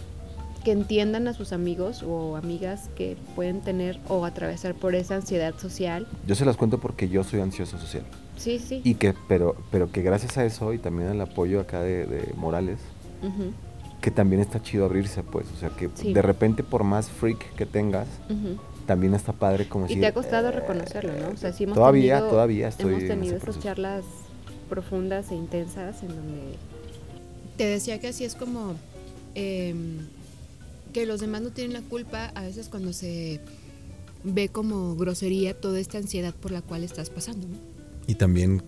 que 0.64 0.72
entiendan 0.72 1.28
a 1.28 1.34
sus 1.34 1.54
amigos 1.54 2.02
o 2.02 2.36
amigas 2.36 2.90
que 2.96 3.16
pueden 3.36 3.62
tener 3.62 4.00
o 4.08 4.26
atravesar 4.26 4.74
por 4.74 4.96
esa 4.96 5.16
ansiedad 5.16 5.54
social. 5.60 6.08
Yo 6.26 6.34
se 6.34 6.46
las 6.46 6.58
cuento 6.58 6.80
porque 6.80 7.10
yo 7.10 7.24
soy 7.24 7.42
ansioso 7.42 7.78
social. 7.78 8.04
Sí, 8.38 8.58
sí. 8.58 8.82
Y 8.84 8.96
que, 8.96 9.14
pero, 9.28 9.56
pero 9.70 9.92
que 9.92 10.02
gracias 10.02 10.36
a 10.40 10.46
eso 10.46 10.74
y 10.74 10.80
también 10.80 11.10
al 11.10 11.22
apoyo 11.22 11.60
acá 11.60 11.82
de, 11.82 12.08
de 12.08 12.34
Morales, 12.36 12.80
que 14.02 14.10
también 14.10 14.42
está 14.42 14.62
chido 14.64 14.86
abrirse, 14.86 15.22
pues. 15.22 15.46
O 15.56 15.60
sea, 15.60 15.70
que 15.70 15.90
Sí. 15.94 16.14
de 16.14 16.22
repente 16.24 16.64
por 16.64 16.84
más 16.84 17.10
freak 17.10 17.54
que 17.56 17.68
tengas, 17.68 18.08
ujú. 18.30 18.58
También 18.86 19.14
está 19.14 19.34
padre 19.34 19.68
como 19.68 19.86
Y 19.86 19.90
decir, 19.90 20.02
te 20.02 20.08
ha 20.08 20.14
costado 20.14 20.50
eh, 20.50 20.52
reconocerlo, 20.52 21.14
¿no? 21.20 21.34
O 21.34 21.38
sea, 21.38 21.52
sí 21.54 21.64
hemos 21.64 21.76
todavía, 21.76 22.16
tenido, 22.16 22.30
todavía 22.32 22.68
estoy 22.68 22.90
hemos 22.92 23.02
en 23.04 23.08
tenido 23.08 23.40
proceso. 23.40 23.64
charlas 23.64 24.04
profundas 24.70 25.32
e 25.32 25.36
intensas 25.36 26.02
en 26.04 26.10
donde 26.10 26.56
te 27.58 27.66
decía 27.66 28.00
que 28.00 28.08
así 28.08 28.24
es 28.26 28.36
como 28.36 28.76
em, 29.36 30.00
que 30.94 31.06
los 31.06 31.22
demás 31.22 31.42
no 31.42 31.52
tienen 31.52 31.74
la 31.74 31.82
culpa 31.82 32.32
a 32.36 32.42
veces 32.42 32.70
cuando 32.70 32.94
se 32.94 33.40
ve 34.24 34.50
como 34.50 34.96
grosería 34.96 35.54
toda 35.60 35.80
esta 35.80 35.98
ansiedad 35.98 36.34
por 36.34 36.52
la 36.52 36.62
cual 36.62 36.84
estás 36.84 37.10
pasando. 37.10 37.48
¿no? 37.48 37.56
Y 38.08 38.16
también, 38.16 38.64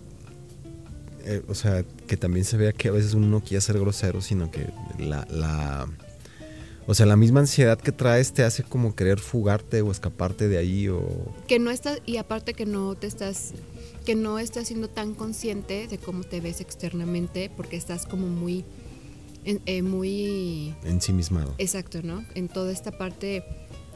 eh, 1.25 1.41
o 1.47 1.55
sea, 1.55 1.83
que 2.07 2.17
también 2.17 2.45
se 2.45 2.57
vea 2.57 2.73
que 2.73 2.89
a 2.89 2.91
veces 2.91 3.13
uno 3.13 3.27
no 3.27 3.41
quiere 3.41 3.61
ser 3.61 3.79
grosero, 3.79 4.21
sino 4.21 4.51
que 4.51 4.67
la, 4.99 5.25
la, 5.31 5.87
o 6.87 6.93
sea, 6.93 7.05
la 7.05 7.17
misma 7.17 7.41
ansiedad 7.41 7.77
que 7.77 7.91
traes 7.91 8.31
te 8.31 8.43
hace 8.43 8.63
como 8.63 8.95
querer 8.95 9.19
fugarte 9.19 9.81
o 9.81 9.91
escaparte 9.91 10.47
de 10.47 10.57
ahí 10.57 10.87
o... 10.87 11.05
Que 11.45 11.59
no 11.59 11.69
estás, 11.69 12.01
y 12.05 12.15
aparte 12.15 12.53
que 12.53 12.65
no 12.65 12.95
te 12.95 13.07
estás, 13.07 13.51
que 14.05 14.15
no 14.15 14.39
estás 14.39 14.69
siendo 14.69 14.89
tan 14.89 15.13
consciente 15.13 15.87
de 15.87 15.97
cómo 15.97 16.23
te 16.23 16.39
ves 16.39 16.61
externamente, 16.61 17.51
porque 17.55 17.75
estás 17.75 18.05
como 18.05 18.27
muy, 18.27 18.63
eh, 19.43 19.81
muy 19.81 20.73
ensimismado. 20.85 21.53
Exacto, 21.57 22.01
¿no? 22.03 22.23
En 22.35 22.47
toda 22.47 22.71
esta 22.71 22.91
parte 22.97 23.43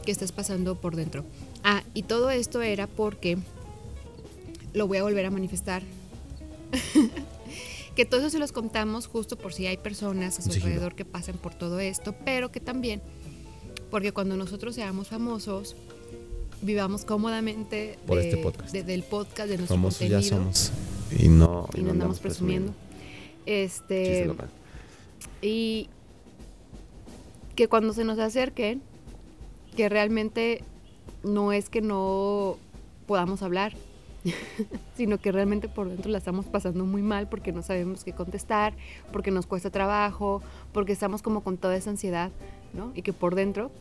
que 0.06 0.12
estás 0.12 0.34
pasando 0.34 0.76
por 0.76 0.98
dentro. 0.98 1.24
Ah, 1.64 1.84
y 1.94 2.04
todo 2.04 2.30
esto 2.30 2.62
era 2.62 2.88
porque 2.88 3.38
lo 4.74 4.88
voy 4.88 4.98
a 4.98 5.04
volver 5.04 5.26
a 5.26 5.32
manifestar. 5.32 5.82
que 7.96 8.06
todo 8.06 8.22
eso 8.22 8.30
se 8.30 8.40
los 8.40 8.52
contamos 8.52 9.08
justo 9.08 9.38
por 9.38 9.54
si 9.54 9.68
hay 9.68 9.78
personas 9.78 10.40
a 10.40 10.42
su 10.42 10.52
alrededor 10.52 10.96
que 10.96 11.06
pasen 11.06 11.38
por 11.38 11.54
todo 11.54 11.80
esto, 11.80 12.16
pero 12.26 12.52
que 12.52 12.60
también, 12.60 13.02
porque 13.90 14.12
cuando 14.14 14.38
nosotros 14.38 14.76
seamos 14.76 15.10
famosos, 15.10 15.76
vivamos 16.62 17.04
cómodamente 17.06 17.98
Por 18.08 18.20
de- 18.20 18.30
este 18.30 18.42
podcast. 18.42 18.72
de- 18.72 18.84
del 18.84 19.04
podcast, 19.04 19.50
de 19.50 19.58
nuestro 19.58 19.76
Famosos 19.76 20.08
ya 20.08 20.22
somos. 20.22 20.72
Y 21.18 21.28
no, 21.28 21.68
Y 21.76 21.82
no 21.82 21.92
andamos 21.92 22.20
presumiendo. 22.20 22.74
Este, 23.46 24.26
Chiste 24.28 24.46
y 25.42 25.90
que 27.56 27.68
cuando 27.68 27.92
se 27.94 28.04
nos 28.06 28.20
acerquen, 28.20 28.82
que 29.76 29.90
realmente 29.90 30.64
no 31.24 31.52
es 31.52 31.70
que 31.70 31.82
no 31.82 32.58
podamos 33.08 33.42
hablar, 33.42 33.74
sino 34.96 35.18
que 35.18 35.32
realmente 35.32 35.68
por 35.68 35.90
dentro 35.90 36.12
la 36.12 36.18
estamos 36.18 36.46
pasando 36.46 36.86
muy 36.86 37.02
mal 37.02 37.28
porque 37.28 37.52
no 37.52 37.62
sabemos 37.64 38.04
qué 38.04 38.14
contestar, 38.14 38.74
porque 39.12 39.32
nos 39.32 39.46
cuesta 39.46 39.70
trabajo, 39.70 40.42
porque 40.74 40.94
estamos 40.94 41.22
como 41.22 41.42
con 41.42 41.58
toda 41.58 41.76
esa 41.76 41.90
ansiedad, 41.90 42.32
¿no? 42.74 42.92
Y 42.96 43.02
que 43.02 43.14
por 43.14 43.36
dentro 43.36 43.72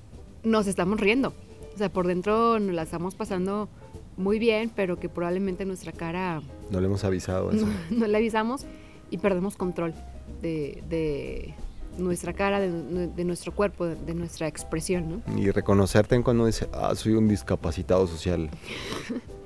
nos 0.43 0.67
estamos 0.67 1.01
riendo. 1.01 1.35
O 1.75 1.79
sea, 1.79 1.89
por 1.91 2.07
dentro 2.07 2.59
nos 2.59 2.75
la 2.75 2.83
estamos 2.83 3.15
pasando 3.15 3.69
muy 4.17 4.39
bien, 4.39 4.71
pero 4.75 4.99
que 4.99 5.09
probablemente 5.09 5.65
nuestra 5.65 5.93
cara 5.93 6.43
No 6.71 6.81
le 6.81 6.87
hemos 6.87 7.05
avisado 7.05 7.51
eso. 7.53 7.67
no, 7.67 7.73
no 7.91 8.07
le 8.07 8.17
avisamos 8.17 8.67
y 9.11 9.19
perdemos 9.19 9.57
control 9.57 9.95
de, 10.43 10.83
de 10.89 11.55
nuestra 11.99 12.33
cara, 12.33 12.61
de, 12.61 13.09
de 13.09 13.25
nuestro 13.25 13.53
cuerpo, 13.53 13.87
de, 13.87 13.97
de 13.97 14.15
nuestra 14.15 14.47
expresión, 14.47 15.23
¿no? 15.27 15.39
Y 15.39 15.51
reconocerte 15.51 16.15
en 16.15 16.23
cuando 16.23 16.47
dice, 16.47 16.69
ah, 16.73 16.95
soy 16.95 17.15
un 17.15 17.29
discapacitado 17.29 18.07
social. 18.07 18.51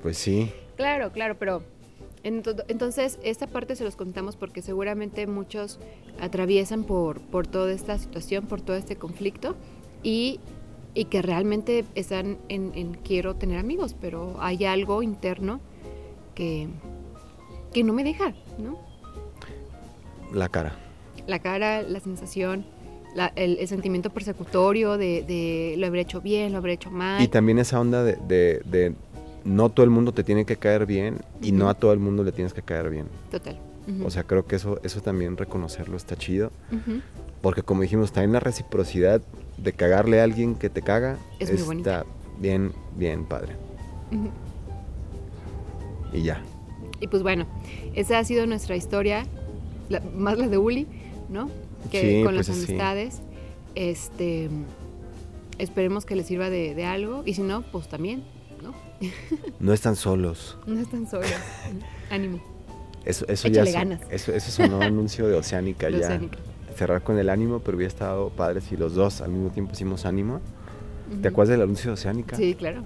Pues 0.04 0.18
sí. 0.18 0.52
Claro, 0.76 1.12
claro, 1.12 1.36
pero 1.38 1.62
ento- 2.24 2.64
entonces 2.68 3.18
esta 3.22 3.46
parte 3.46 3.76
se 3.76 3.84
los 3.84 3.96
contamos 3.96 4.36
porque 4.36 4.62
seguramente 4.62 5.26
muchos 5.26 5.78
atraviesan 6.20 6.84
por, 6.84 7.20
por 7.20 7.46
toda 7.46 7.72
esta 7.72 7.96
situación, 7.98 8.46
por 8.46 8.60
todo 8.60 8.76
este 8.76 8.96
conflicto 8.96 9.54
y, 10.02 10.40
y 10.94 11.06
que 11.06 11.22
realmente 11.22 11.84
están 11.94 12.38
en, 12.48 12.72
en 12.74 12.94
quiero 12.94 13.34
tener 13.36 13.58
amigos, 13.58 13.94
pero 14.00 14.36
hay 14.40 14.64
algo 14.64 15.02
interno 15.02 15.60
que, 16.34 16.68
que 17.72 17.84
no 17.84 17.92
me 17.92 18.02
deja, 18.04 18.34
¿no? 18.58 18.78
La 20.32 20.48
cara. 20.48 20.72
la 21.28 21.38
cara, 21.38 21.82
la 21.82 22.00
sensación, 22.00 22.66
la- 23.14 23.32
el, 23.36 23.58
el 23.58 23.68
sentimiento 23.68 24.10
persecutorio 24.10 24.96
de, 24.98 25.22
de 25.22 25.76
lo 25.78 25.86
habré 25.86 26.00
hecho 26.00 26.20
bien, 26.20 26.50
lo 26.52 26.58
habré 26.58 26.72
hecho 26.72 26.90
mal. 26.90 27.22
Y 27.22 27.28
también 27.28 27.58
esa 27.60 27.78
onda 27.80 28.02
de, 28.02 28.16
de- 28.26 28.60
de 28.64 28.94
no 29.44 29.68
todo 29.70 29.84
el 29.84 29.90
mundo 29.90 30.12
te 30.12 30.24
tiene 30.24 30.44
que 30.44 30.56
caer 30.56 30.86
bien 30.86 31.18
y 31.42 31.52
no 31.52 31.68
a 31.68 31.74
todo 31.74 31.92
el 31.92 31.98
mundo 31.98 32.24
le 32.24 32.32
tienes 32.32 32.52
que 32.54 32.62
caer 32.62 32.90
bien. 32.90 33.06
Total. 33.30 33.58
O 34.04 34.10
sea, 34.10 34.22
creo 34.24 34.46
que 34.46 34.56
eso, 34.56 34.80
eso 34.82 35.00
también 35.02 35.36
reconocerlo 35.36 35.96
está 35.96 36.16
chido. 36.16 36.50
Porque 37.42 37.62
como 37.62 37.82
dijimos, 37.82 38.12
también 38.12 38.32
la 38.32 38.40
reciprocidad 38.40 39.20
de 39.58 39.72
cagarle 39.74 40.20
a 40.20 40.24
alguien 40.24 40.54
que 40.54 40.70
te 40.70 40.80
caga 40.82 41.18
Es 41.38 41.66
muy 41.66 41.76
está 41.76 42.06
bien, 42.40 42.72
bien 42.96 43.26
padre. 43.26 43.56
Y 46.12 46.22
ya. 46.22 46.40
Y 47.00 47.08
pues 47.08 47.22
bueno, 47.22 47.46
esa 47.94 48.18
ha 48.18 48.24
sido 48.24 48.46
nuestra 48.46 48.76
historia, 48.76 49.26
la- 49.88 50.00
más 50.16 50.38
la 50.38 50.48
de 50.48 50.56
Uli, 50.58 50.86
¿no? 51.28 51.50
Que 51.90 52.00
Sí, 52.00 52.24
con 52.24 52.34
pues 52.34 52.48
las 52.48 52.56
sí. 52.56 52.64
amistades. 52.64 53.20
Este, 53.74 54.48
esperemos 55.58 56.06
que 56.06 56.14
les 56.16 56.26
sirva 56.26 56.48
de, 56.48 56.74
de 56.74 56.84
algo 56.86 57.22
y 57.26 57.34
si 57.34 57.42
no, 57.42 57.62
pues 57.70 57.88
también, 57.88 58.22
¿no? 59.60 59.72
Están 59.72 59.96
solos. 59.96 60.56
No 60.66 60.80
están 60.80 61.08
solos. 61.08 61.30
Ánimo. 62.10 62.40
Eso, 63.04 63.26
eso 63.28 63.48
Échale 63.48 63.70
ya 63.70 63.78
ganas. 63.80 64.00
eso, 64.10 64.32
eso 64.32 64.50
sonó 64.50 64.80
anuncio 64.80 65.26
de 65.28 65.34
Oceánica 65.34 65.86
De 65.88 65.92
ya. 66.00 66.06
Oceánica. 66.06 66.38
Cerrar 66.76 67.02
con 67.02 67.18
el 67.18 67.28
ánimo, 67.28 67.60
pero 67.60 67.76
hubiera 67.76 67.88
estado 67.92 68.30
padre 68.30 68.60
si 68.60 68.76
los 68.76 68.94
dos 68.94 69.20
al 69.20 69.30
mismo 69.30 69.50
tiempo 69.50 69.72
hicimos 69.72 70.06
ánimo. 70.06 70.40
¿Te 71.22 71.28
acuerdas 71.28 71.50
del 71.52 71.62
anuncio 71.62 71.90
de 71.90 71.94
Oceánica? 71.94 72.34
Sí, 72.36 72.54
claro. 72.54 72.82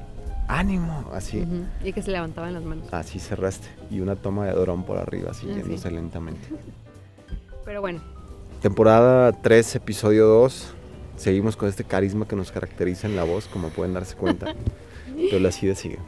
¡Ánimo! 0.48 1.08
Así. 1.14 1.44
Y 1.84 1.92
que 1.92 2.02
se 2.02 2.10
levantaban 2.10 2.52
las 2.54 2.62
manos. 2.64 2.86
Así 2.92 3.18
cerraste. 3.18 3.68
Y 3.90 4.00
una 4.00 4.16
toma 4.16 4.46
de 4.46 4.52
dron 4.52 4.82
por 4.84 4.98
arriba, 4.98 5.30
así 5.30 5.46
Ah, 5.48 5.54
sí. 5.54 5.60
yéndose 5.60 5.90
lentamente. 5.90 6.48
Pero 7.64 7.80
bueno, 7.80 8.00
Temporada 8.60 9.30
3, 9.32 9.76
episodio 9.76 10.26
2. 10.26 10.74
Seguimos 11.16 11.56
con 11.56 11.68
este 11.68 11.84
carisma 11.84 12.26
que 12.26 12.34
nos 12.36 12.50
caracteriza 12.50 13.06
en 13.06 13.14
la 13.16 13.24
voz, 13.24 13.46
como 13.46 13.68
pueden 13.68 13.94
darse 13.94 14.16
cuenta. 14.16 14.54
Pero 15.18 15.40
la 15.40 15.52
sida 15.52 15.74
sigue. 15.74 15.98